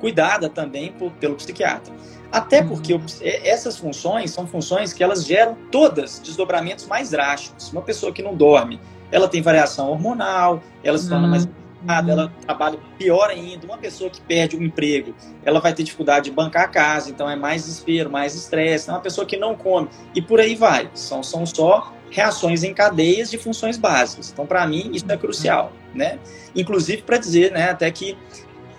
[0.00, 1.92] cuidada também por, pelo psiquiatra.
[2.32, 7.70] Até porque o, essas funções são funções que elas geram todas desdobramentos mais drásticos.
[7.70, 8.80] Uma pessoa que não dorme,
[9.10, 12.08] ela tem variação hormonal, ela se torna mais uhum.
[12.08, 13.66] ela trabalha pior ainda.
[13.66, 17.28] Uma pessoa que perde um emprego, ela vai ter dificuldade de bancar a casa, então
[17.28, 18.88] é mais desespero, mais estresse.
[18.88, 20.90] É uma pessoa que não come e por aí vai.
[20.94, 24.30] São, são só reações em cadeias de funções básicas.
[24.32, 26.18] Então, para mim, isso é crucial, né?
[26.54, 28.16] Inclusive para dizer, né, até que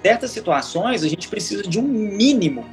[0.03, 2.65] certas situações a gente precisa de um mínimo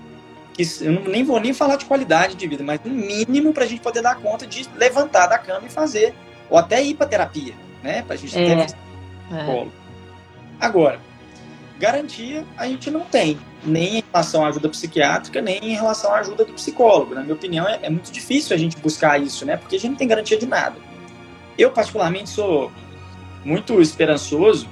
[0.52, 3.62] que eu não, nem vou nem falar de qualidade de vida, mas um mínimo para
[3.62, 6.12] a gente poder dar conta de levantar da cama e fazer
[6.50, 8.02] ou até ir para terapia, né?
[8.02, 8.66] Para a gente é.
[8.66, 8.76] ter
[9.32, 9.66] é.
[10.60, 11.00] Agora,
[11.78, 16.18] garantia a gente não tem, nem em relação à ajuda psiquiátrica, nem em relação à
[16.18, 17.14] ajuda do psicólogo.
[17.14, 19.56] Na minha opinião, é, é muito difícil a gente buscar isso, né?
[19.56, 20.76] Porque a gente não tem garantia de nada.
[21.56, 22.70] Eu, particularmente, sou
[23.44, 24.68] muito esperançoso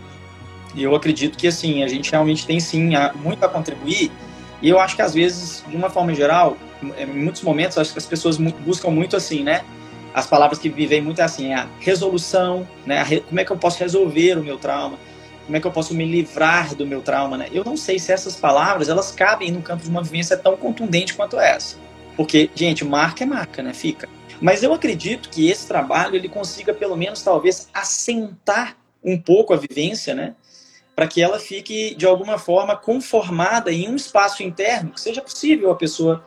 [0.75, 4.11] e eu acredito que, assim, a gente realmente tem, sim, muito a contribuir.
[4.63, 6.57] E eu acho que, às vezes, de uma forma geral,
[6.97, 9.65] em muitos momentos, acho que as pessoas buscam muito, assim, né?
[10.17, 13.05] As palavras que vivem muito é assim, é a resolução, né?
[13.21, 14.99] Como é que eu posso resolver o meu trauma?
[15.45, 17.51] Como é que eu posso me livrar do meu trauma, né?
[17.53, 21.13] Eu não sei se essas palavras, elas cabem no campo de uma vivência tão contundente
[21.13, 21.77] quanto essa.
[22.17, 23.75] Porque, gente, marca é marca, né?
[23.75, 24.09] Fica.
[24.41, 29.59] Mas eu acredito que esse trabalho ele consiga, pelo menos, talvez, assentar um pouco a
[29.59, 30.35] vivência, né?
[30.95, 35.71] Para que ela fique, de alguma forma, conformada em um espaço interno que seja possível
[35.71, 36.25] a pessoa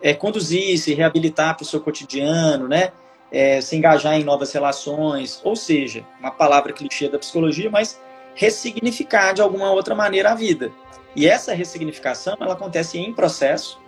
[0.00, 2.92] é, conduzir, se reabilitar para o seu cotidiano, né?
[3.36, 8.00] É, se engajar em novas relações, ou seja, uma palavra clichê da psicologia, mas
[8.32, 10.70] ressignificar de alguma outra maneira a vida.
[11.16, 13.80] E essa ressignificação, ela acontece em processo,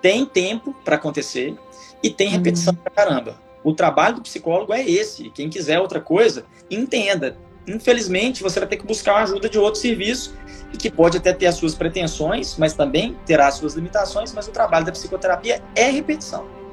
[0.00, 1.54] tem tempo para acontecer
[2.02, 2.80] e tem repetição uhum.
[2.80, 3.38] pra caramba.
[3.62, 5.28] O trabalho do psicólogo é esse.
[5.28, 7.36] Quem quiser outra coisa, entenda.
[7.66, 10.34] Infelizmente, você vai ter que buscar a ajuda de outro serviço
[10.78, 14.32] que pode até ter as suas pretensões, mas também terá as suas limitações.
[14.32, 16.63] Mas o trabalho da psicoterapia é repetição.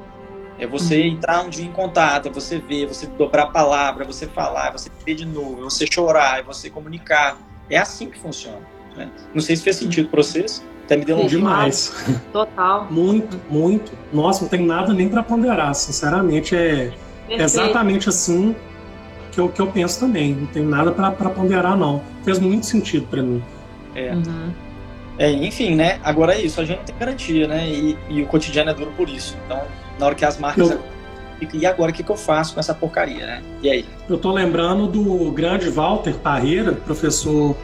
[0.58, 1.06] É você uhum.
[1.06, 4.68] entrar um dia em contato, é você ver, você dobrar a palavra, é você falar,
[4.68, 7.38] é você ver de novo, é você chorar, é você comunicar.
[7.68, 8.60] É assim que funciona.
[8.96, 9.10] Né?
[9.34, 10.64] Não sei se fez sentido para vocês.
[10.84, 11.94] Até me deu um demais.
[12.32, 12.86] Total.
[12.90, 13.92] muito, muito.
[14.12, 15.74] Nossa, não tem nada nem para ponderar.
[15.74, 16.92] Sinceramente, é
[17.28, 17.42] Perfeito.
[17.42, 18.54] exatamente assim
[19.30, 20.34] que eu, que eu penso também.
[20.34, 22.02] Não tem nada para ponderar, não.
[22.24, 23.42] Fez muito sentido para mim.
[23.94, 24.12] É.
[24.12, 24.52] Uhum.
[25.18, 25.30] é.
[25.30, 25.98] Enfim, né?
[26.04, 26.60] Agora é isso.
[26.60, 27.68] A gente não tem garantia, né?
[27.68, 29.36] E, e, o cotidiano é duro por isso.
[29.46, 29.62] Então,
[29.98, 30.70] na hora que as marcas.
[30.70, 30.80] Eu...
[31.52, 33.42] E agora o que, que eu faço com essa porcaria, né?
[33.60, 33.84] E aí?
[34.08, 37.56] Eu tô lembrando do grande Walter Parreira, professor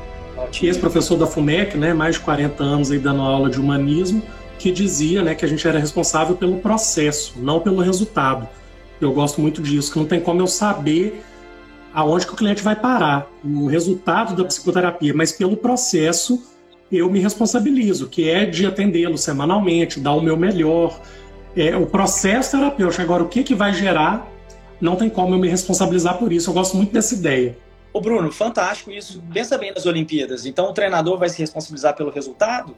[0.63, 4.23] ex-professor da FUMEC, né, mais de 40 anos aí dando aula de humanismo,
[4.59, 8.49] que dizia né, que a gente era responsável pelo processo, não pelo resultado.
[9.01, 11.23] Eu gosto muito disso, que não tem como eu saber
[11.95, 16.43] aonde que o cliente vai parar, o resultado da psicoterapia, mas pelo processo
[16.91, 21.01] eu me responsabilizo, que é de atendê-lo semanalmente, dar o meu melhor.
[21.59, 23.03] É, o processo terapêutico.
[23.03, 24.27] Agora, o que, que vai gerar,
[24.81, 26.51] não tem como eu me responsabilizar por isso.
[26.51, 27.59] Eu gosto muito dessa ideia.
[27.93, 29.21] Ô Bruno, fantástico isso.
[29.33, 30.47] Pensa bem nas Olimpíadas.
[30.47, 32.77] Então o treinador vai se responsabilizar pelo resultado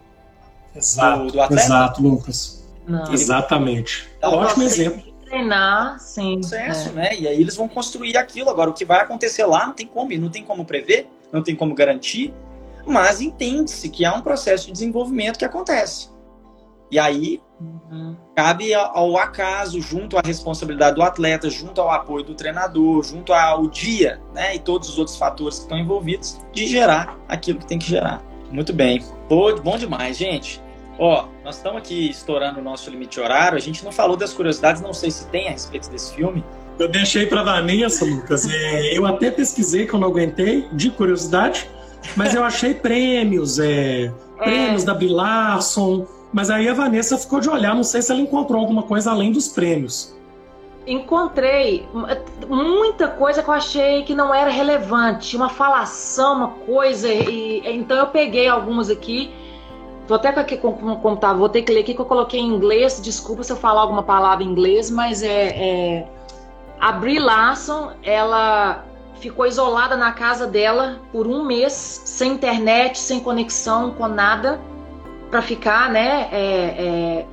[0.74, 1.62] exato, do, do atleta?
[1.62, 2.64] Exato, Lucas.
[2.86, 3.12] Não.
[3.12, 4.08] Exatamente.
[4.16, 5.10] Então, Ótimo exemplo.
[5.26, 6.40] Treinar, sim.
[6.40, 6.92] Processo, é.
[6.92, 7.18] né?
[7.18, 8.48] E aí eles vão construir aquilo.
[8.48, 11.54] Agora, o que vai acontecer lá não tem como, não tem como prever, não tem
[11.54, 12.32] como garantir,
[12.86, 16.08] mas entende-se que há um processo de desenvolvimento que acontece.
[16.90, 18.16] E aí uhum.
[18.34, 23.66] cabe ao acaso, junto à responsabilidade do atleta, junto ao apoio do treinador, junto ao
[23.68, 27.78] dia, né, e todos os outros fatores que estão envolvidos, de gerar aquilo que tem
[27.78, 28.22] que gerar.
[28.50, 29.04] Muito bem.
[29.28, 30.60] Pô, bom demais, gente.
[30.98, 33.56] Ó, nós estamos aqui estourando o nosso limite horário.
[33.56, 36.44] A gente não falou das curiosidades, não sei se tem a respeito desse filme.
[36.78, 38.48] Eu deixei para Vanessa, Lucas.
[38.48, 41.70] É, eu até pesquisei que eu não aguentei, de curiosidade,
[42.16, 44.12] mas eu achei prêmios, é, é.
[44.42, 48.20] prêmios da Brie Larson, mas aí a Vanessa ficou de olhar, não sei se ela
[48.20, 50.14] encontrou alguma coisa além dos prêmios.
[50.86, 51.86] Encontrei
[52.48, 57.96] muita coisa que eu achei que não era relevante, uma falação, uma coisa, e então
[57.96, 59.30] eu peguei algumas aqui.
[60.06, 62.48] Tô até aqui com o computador, vou ter que ler aqui que eu coloquei em
[62.48, 63.00] inglês.
[63.00, 66.08] Desculpa se eu falar alguma palavra em inglês, mas é, é...
[66.80, 68.84] a Brie Larson, ela
[69.20, 74.58] ficou isolada na casa dela por um mês, sem internet, sem conexão com nada
[75.30, 76.28] para ficar, né?
[76.32, 77.26] É,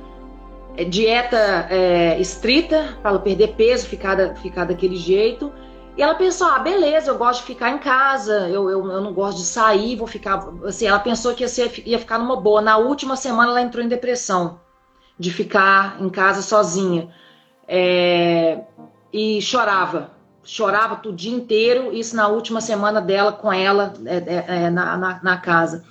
[0.76, 5.52] é, dieta é, estrita, para perder peso, ficar, da, ficar daquele jeito.
[5.96, 9.12] E ela pensou, ah, beleza, eu gosto de ficar em casa, eu, eu, eu não
[9.12, 10.48] gosto de sair, vou ficar.
[10.64, 12.62] Assim, ela pensou que ia, ser, ia ficar numa boa.
[12.62, 14.60] Na última semana ela entrou em depressão,
[15.18, 17.12] de ficar em casa sozinha.
[17.66, 18.60] É,
[19.12, 20.12] e chorava,
[20.44, 24.96] chorava o dia inteiro, isso na última semana dela com ela é, é, é na,
[24.96, 25.84] na, na, casa.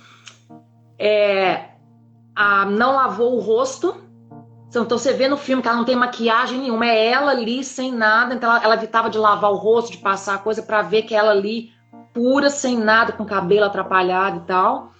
[0.98, 1.67] É,
[2.38, 3.96] a, não lavou o rosto.
[4.68, 7.90] Então você vê no filme que ela não tem maquiagem nenhuma, é ela ali sem
[7.90, 8.32] nada.
[8.32, 11.16] Então ela, ela evitava de lavar o rosto, de passar a coisa para ver que
[11.16, 11.72] ela ali
[12.14, 14.92] pura, sem nada, com cabelo atrapalhado e tal.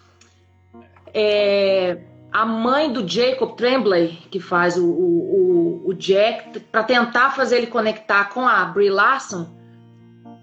[1.15, 7.31] É, a mãe do Jacob Tremblay, que faz o, o, o, o Jack, para tentar
[7.31, 9.47] fazer ele conectar com a Brie Larson,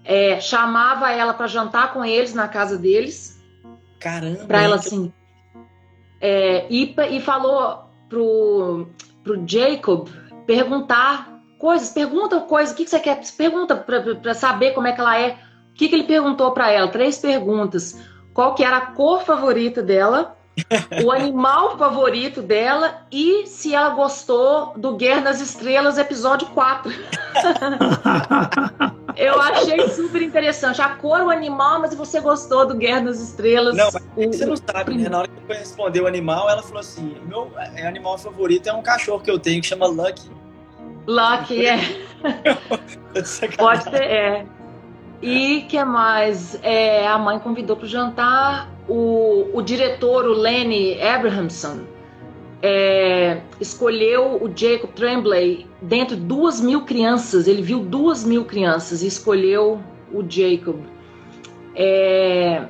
[0.02, 3.38] é, chamava ela para jantar com eles na casa deles.
[4.00, 4.44] Caramba!
[4.46, 5.12] Para ela assim,
[6.20, 8.88] é, e, e falou pro,
[9.22, 10.08] pro Jacob
[10.46, 13.20] perguntar coisas, pergunta coisas, o que, que você quer?
[13.36, 15.38] Pergunta para saber como é que ela é.
[15.70, 16.88] O que, que ele perguntou para ela?
[16.88, 18.00] Três perguntas.
[18.32, 20.35] Qual que era a cor favorita dela?
[21.04, 26.92] O animal favorito dela e se ela gostou do Guerra nas Estrelas, episódio 4.
[29.16, 30.82] Eu achei super interessante.
[30.82, 33.74] A cor, o animal, mas você gostou do Guerra nas Estrelas.
[33.74, 35.08] Não, mas você não sabe, né?
[35.08, 38.72] Na hora que eu responder o animal, ela falou assim: meu é, animal favorito é
[38.74, 40.30] um cachorro que eu tenho que chama Lucky.
[41.06, 41.78] Lucky, é.
[43.56, 44.46] Pode ser, é.
[45.22, 46.58] E que mais?
[46.62, 51.80] É, a mãe convidou para o jantar o, o diretor, o Lenny Abrahamson,
[52.62, 57.46] é, escolheu o Jacob Tremblay dentro de duas mil crianças.
[57.46, 59.80] Ele viu duas mil crianças e escolheu
[60.12, 60.80] o Jacob.
[61.74, 62.64] É,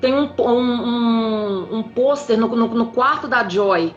[0.00, 3.94] tem um, um, um, um pôster no, no, no, quarto da Joy,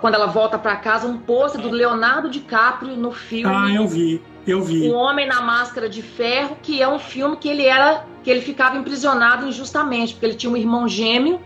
[0.00, 3.54] quando ela volta para casa, um pôster do Leonardo DiCaprio no filme.
[3.54, 4.88] Ah, eu vi, eu vi.
[4.88, 8.40] O Homem na Máscara de Ferro, que é um filme que ele era, que ele
[8.40, 11.40] ficava imprisionado injustamente, porque ele tinha um irmão gêmeo.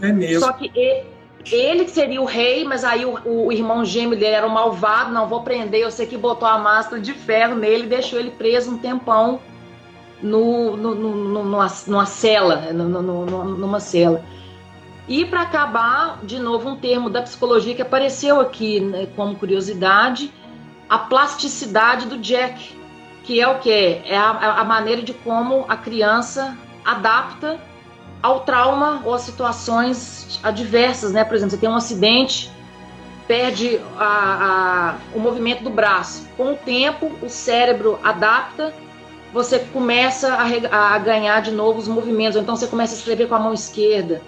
[0.00, 0.40] É mesmo.
[0.40, 1.04] Só que ele,
[1.50, 5.12] ele que seria o rei, mas aí o, o, irmão gêmeo dele era o malvado,
[5.12, 8.30] não vou prender, eu sei que botou a máscara de ferro nele e deixou ele
[8.30, 9.40] preso um tempão
[10.22, 14.24] no, no, no, numa, numa cela, numa cela.
[15.08, 20.32] E para acabar, de novo, um termo da psicologia que apareceu aqui né, como curiosidade,
[20.88, 22.76] a plasticidade do Jack,
[23.24, 24.00] que é o que?
[24.04, 27.58] É a, a maneira de como a criança adapta
[28.22, 31.24] ao trauma ou a situações adversas, né?
[31.24, 32.50] Por exemplo, você tem um acidente,
[33.26, 36.28] perde a, a, o movimento do braço.
[36.36, 38.72] Com o tempo, o cérebro adapta,
[39.32, 43.28] você começa a, a ganhar de novo os movimentos, ou então você começa a escrever
[43.28, 44.22] com a mão esquerda.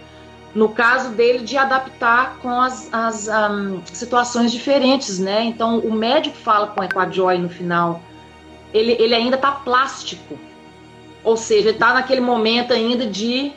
[0.54, 5.44] No caso dele, de adaptar com as, as um, situações diferentes, né?
[5.44, 8.00] Então, o médico fala com a Joy no final,
[8.72, 10.38] ele, ele ainda está plástico.
[11.22, 13.52] Ou seja, ele está naquele momento ainda de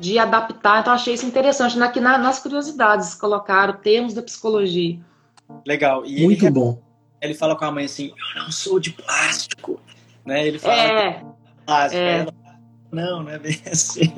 [0.00, 0.80] de adaptar.
[0.80, 1.80] Então, achei isso interessante.
[1.80, 4.98] Aqui na, nas curiosidades, colocaram termos da psicologia.
[5.66, 6.04] Legal.
[6.06, 6.80] E Muito ele, bom.
[7.20, 9.78] Ele fala com a mãe assim: Eu não sou de plástico.
[10.24, 10.46] Né?
[10.46, 11.24] Ele fala: é,
[11.66, 12.02] plástico.
[12.02, 12.18] É.
[12.20, 12.34] Ela,
[12.92, 14.12] não, não é bem assim.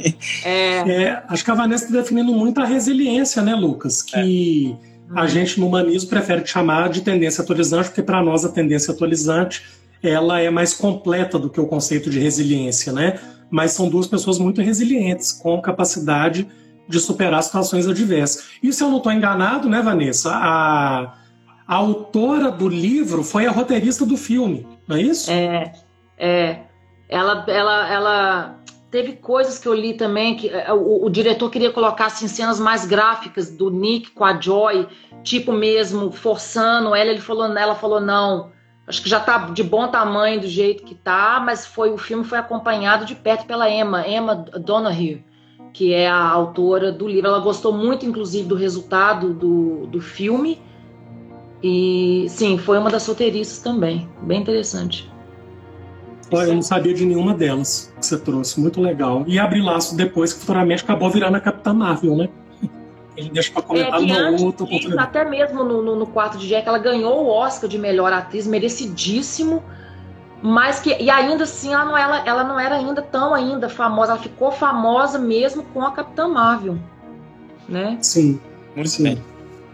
[0.44, 1.04] É.
[1.04, 4.02] é acho que a Vanessa está definindo muito a resiliência, né, Lucas?
[4.02, 4.76] Que
[5.14, 5.20] é.
[5.20, 9.62] a gente no humanismo prefere chamar de tendência atualizante, porque para nós a tendência atualizante
[10.02, 13.20] ela é mais completa do que o conceito de resiliência, né?
[13.52, 16.48] mas são duas pessoas muito resilientes, com capacidade
[16.88, 18.48] de superar situações adversas.
[18.62, 20.32] E se eu não estou enganado, né, Vanessa?
[20.32, 21.14] A,
[21.68, 25.30] a, autora do livro foi a roteirista do filme, não é isso?
[25.30, 25.72] É,
[26.18, 26.60] é.
[27.12, 28.58] Ela, ela, ela
[28.90, 32.58] teve coisas que eu li também que é, o, o, diretor queria colocar assim, cenas
[32.58, 34.88] mais gráficas do Nick com a Joy,
[35.22, 37.10] tipo mesmo forçando ela.
[37.10, 38.50] Ele falou, ela falou não
[38.86, 42.24] acho que já está de bom tamanho do jeito que está, mas foi o filme
[42.24, 45.24] foi acompanhado de perto pela Emma, Emma Donahue,
[45.72, 47.28] que é a autora do livro.
[47.28, 50.60] Ela gostou muito, inclusive, do resultado do, do filme.
[51.62, 54.08] E sim, foi uma das roteiristas também.
[54.22, 55.11] Bem interessante.
[56.40, 58.60] Eu não sabia de nenhuma delas que você trouxe.
[58.60, 59.24] Muito legal.
[59.26, 62.28] E abrir laço depois, que futuramente acabou virando a Capitã Marvel, né?
[63.16, 65.08] Ele deixa pra comentar é, numa outra oportunidade.
[65.08, 68.46] Até mesmo no, no, no, quarto de Jack, ela ganhou o Oscar de melhor atriz,
[68.46, 69.62] merecidíssimo.
[70.42, 70.96] Mas que.
[71.00, 74.12] E ainda assim, ela não, ela, ela não era ainda tão ainda famosa.
[74.12, 76.78] Ela ficou famosa mesmo com a Capitã Marvel.
[77.68, 77.98] Né?
[78.00, 78.40] Sim.
[78.74, 79.02] Muito Sim.
[79.02, 79.31] bem.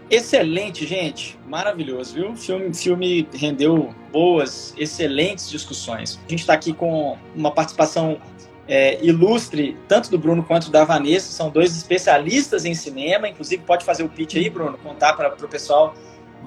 [0.09, 1.37] Excelente, gente.
[1.47, 2.31] Maravilhoso, viu?
[2.31, 6.19] O filme, filme rendeu boas, excelentes discussões.
[6.25, 8.17] A gente está aqui com uma participação
[8.67, 13.83] é, ilustre, tanto do Bruno quanto da Vanessa, são dois especialistas em cinema, inclusive pode
[13.83, 15.95] fazer o pitch aí, Bruno, contar para o pessoal,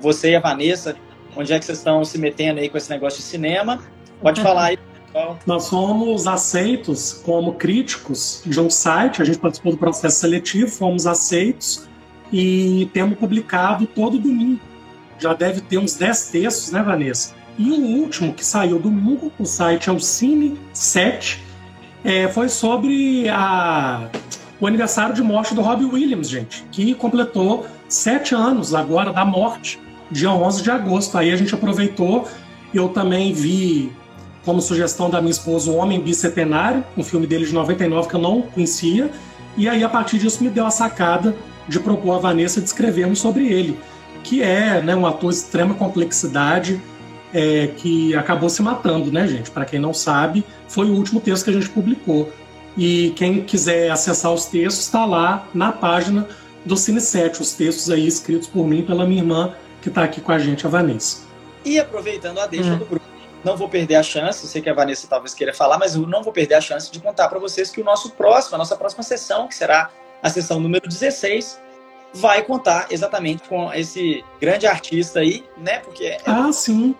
[0.01, 0.97] você e a Vanessa,
[1.37, 3.81] onde é que vocês estão se metendo aí com esse negócio de cinema.
[4.21, 4.79] Pode falar aí.
[5.07, 5.39] Pessoal.
[5.45, 11.07] Nós fomos aceitos como críticos de um site, a gente participou do processo seletivo, fomos
[11.07, 11.89] aceitos
[12.33, 14.61] e temos publicado todo domingo.
[15.19, 17.35] Já deve ter uns 10 textos, né, Vanessa?
[17.59, 21.43] E o último que saiu domingo, o site é o Cine 7,
[22.05, 24.09] é, foi sobre a,
[24.59, 29.79] o aniversário de morte do Robbie Williams, gente, que completou sete anos agora da morte,
[30.11, 31.17] dia 11 de agosto.
[31.19, 32.27] Aí a gente aproveitou,
[32.73, 33.93] eu também vi
[34.45, 38.21] como sugestão da minha esposa O Homem Bicentenário, um filme dele de 99 que eu
[38.21, 39.11] não conhecia,
[39.57, 41.37] e aí a partir disso me deu a sacada
[41.69, 43.79] de propor a Vanessa de escrevermos sobre ele,
[44.23, 46.81] que é né, um ator de extrema complexidade,
[47.33, 49.51] é, que acabou se matando, né, gente?
[49.51, 52.31] Para quem não sabe, foi o último texto que a gente publicou.
[52.77, 56.27] E quem quiser acessar os textos, está lá na página
[56.65, 60.05] do Cine 7, os textos aí escritos por mim e pela minha irmã, que está
[60.05, 61.23] aqui com a gente, a Vanessa.
[61.65, 62.79] E aproveitando a deixa hum.
[62.79, 63.03] do Bruno,
[63.45, 66.23] não vou perder a chance, sei que a Vanessa talvez queira falar, mas eu não
[66.23, 69.03] vou perder a chance de contar para vocês que o nosso próximo, a nossa próxima
[69.03, 69.91] sessão, que será
[70.23, 71.61] a sessão número 16,
[72.15, 75.81] vai contar exatamente com esse grande artista aí, né?
[75.81, 76.95] Porque é ah, sim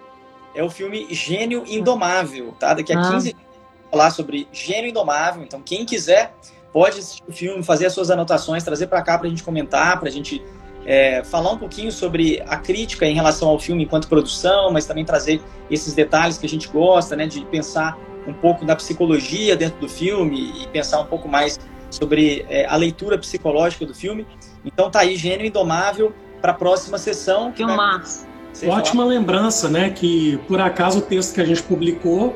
[0.55, 2.75] é o filme Gênio Indomável, tá?
[2.75, 3.11] Daqui a ah.
[3.13, 3.53] 15 dias
[3.91, 5.43] falar sobre Gênio Indomável.
[5.43, 6.35] Então, quem quiser
[6.73, 9.99] pode assistir o filme, fazer as suas anotações, trazer para cá para a gente comentar,
[10.01, 10.43] para a gente
[10.87, 15.05] é, falar um pouquinho sobre a crítica em relação ao filme enquanto produção, mas também
[15.05, 17.27] trazer esses detalhes que a gente gosta, né?
[17.27, 21.59] De pensar um pouco da psicologia dentro do filme e pensar um pouco mais
[21.93, 24.27] sobre é, a leitura psicológica do filme.
[24.65, 27.53] Então tá aí, Gênio Indomável, para a próxima sessão.
[27.53, 28.27] Filmaço.
[28.67, 29.91] Ótima lembrança, né?
[29.91, 32.35] Que por acaso o texto que a gente publicou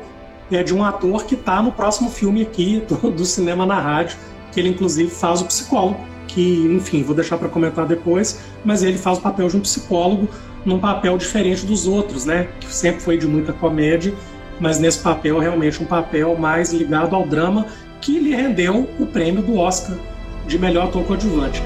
[0.51, 4.17] é de um ator que está no próximo filme aqui do, do, Cinema na Rádio,
[4.51, 8.97] que ele inclusive faz o psicólogo, que, enfim, vou deixar para comentar depois, mas ele
[8.97, 10.27] faz o papel de um psicólogo
[10.65, 12.47] num papel diferente dos outros, né?
[12.59, 14.13] Que sempre foi de muita comédia,
[14.59, 17.65] mas nesse papel realmente um papel mais ligado ao drama
[18.01, 19.97] que lhe rendeu o prêmio do Oscar
[20.47, 21.61] de melhor ator coadjuvante.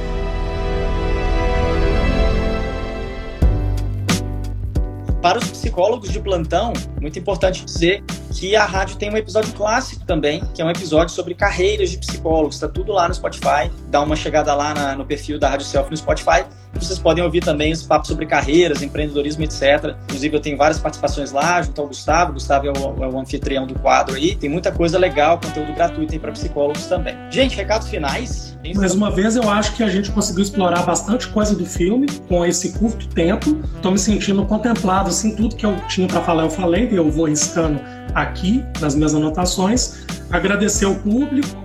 [5.22, 8.04] Para os psicólogos de plantão, muito importante dizer
[8.34, 11.98] que a rádio tem um episódio clássico também, que é um episódio sobre carreiras de
[12.00, 12.56] psicólogos.
[12.56, 13.70] Está tudo lá no Spotify.
[13.90, 16.44] Dá uma chegada lá na, no perfil da Rádio Self no Spotify.
[16.74, 19.96] Vocês podem ouvir também os papos sobre carreiras, empreendedorismo, etc.
[20.06, 22.32] Inclusive, eu tenho várias participações lá, junto ao Gustavo.
[22.32, 24.36] O Gustavo é o, é o anfitrião do quadro aí.
[24.36, 27.16] Tem muita coisa legal, conteúdo gratuito aí para psicólogos também.
[27.30, 28.58] Gente, recados finais.
[28.76, 32.46] Mais uma vez, eu acho que a gente conseguiu explorar bastante coisa do filme com
[32.46, 33.60] esse curto tempo.
[33.76, 37.26] Estou me sentindo contemplado, assim, tudo que eu tinha para falar eu falei, eu vou
[37.26, 37.80] riscando
[38.14, 40.06] aqui nas minhas anotações.
[40.30, 41.61] Agradecer ao público,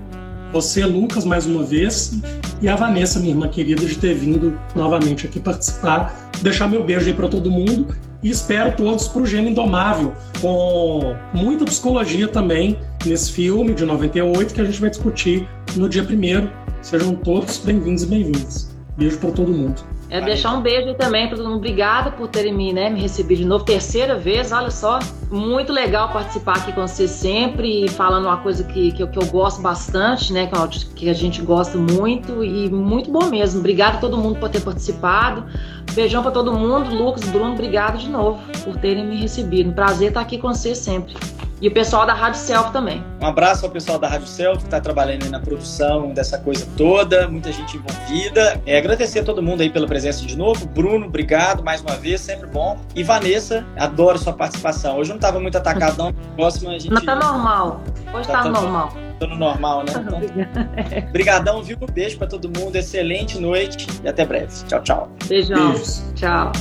[0.56, 2.18] você, Lucas, mais uma vez,
[2.62, 6.30] e a Vanessa, minha irmã querida, de ter vindo novamente aqui participar.
[6.40, 11.14] Deixar meu beijo aí para todo mundo e espero todos para o Gênio Indomável, com
[11.34, 15.46] muita psicologia também nesse filme de 98 que a gente vai discutir
[15.76, 16.50] no dia primeiro.
[16.80, 18.74] Sejam todos bem-vindos e bem-vindas.
[18.96, 19.95] Beijo para todo mundo.
[20.08, 21.58] É deixar um beijo também para todo mundo.
[21.58, 23.64] Obrigada por terem me, né, me recebido de novo.
[23.64, 24.98] Terceira vez, olha só.
[25.30, 29.26] Muito legal participar aqui com você sempre, falando uma coisa que, que, eu, que eu
[29.26, 30.48] gosto bastante, né?
[30.94, 33.58] Que a gente gosta muito e muito bom mesmo.
[33.58, 35.44] Obrigada a todo mundo por ter participado.
[35.92, 36.94] Beijão para todo mundo.
[36.94, 39.70] Lucas, Bruno, obrigado de novo por terem me recebido.
[39.70, 41.14] Um prazer estar aqui com você sempre.
[41.60, 43.02] E o pessoal da Rádio Self também.
[43.20, 47.26] Um abraço ao pessoal da Rádio Self, que está trabalhando na produção dessa coisa toda,
[47.28, 48.60] muita gente envolvida.
[48.66, 50.66] É, agradecer a todo mundo aí pela presença de novo.
[50.66, 52.78] Bruno, obrigado mais uma vez, sempre bom.
[52.94, 54.98] E Vanessa, adoro sua participação.
[54.98, 56.12] Hoje não estava muito atacado, não.
[56.36, 56.92] Próxima a gente.
[56.92, 57.80] Não tá normal.
[58.12, 59.05] Hoje tá, tá normal.
[59.20, 59.92] No normal, né?
[60.06, 61.78] Então, brigadão, viu?
[61.92, 64.52] Beijo para todo mundo, excelente noite e até breve.
[64.66, 65.10] Tchau, tchau.
[65.26, 65.72] Beijão.
[65.72, 66.04] Beijos.
[66.14, 66.52] Tchau.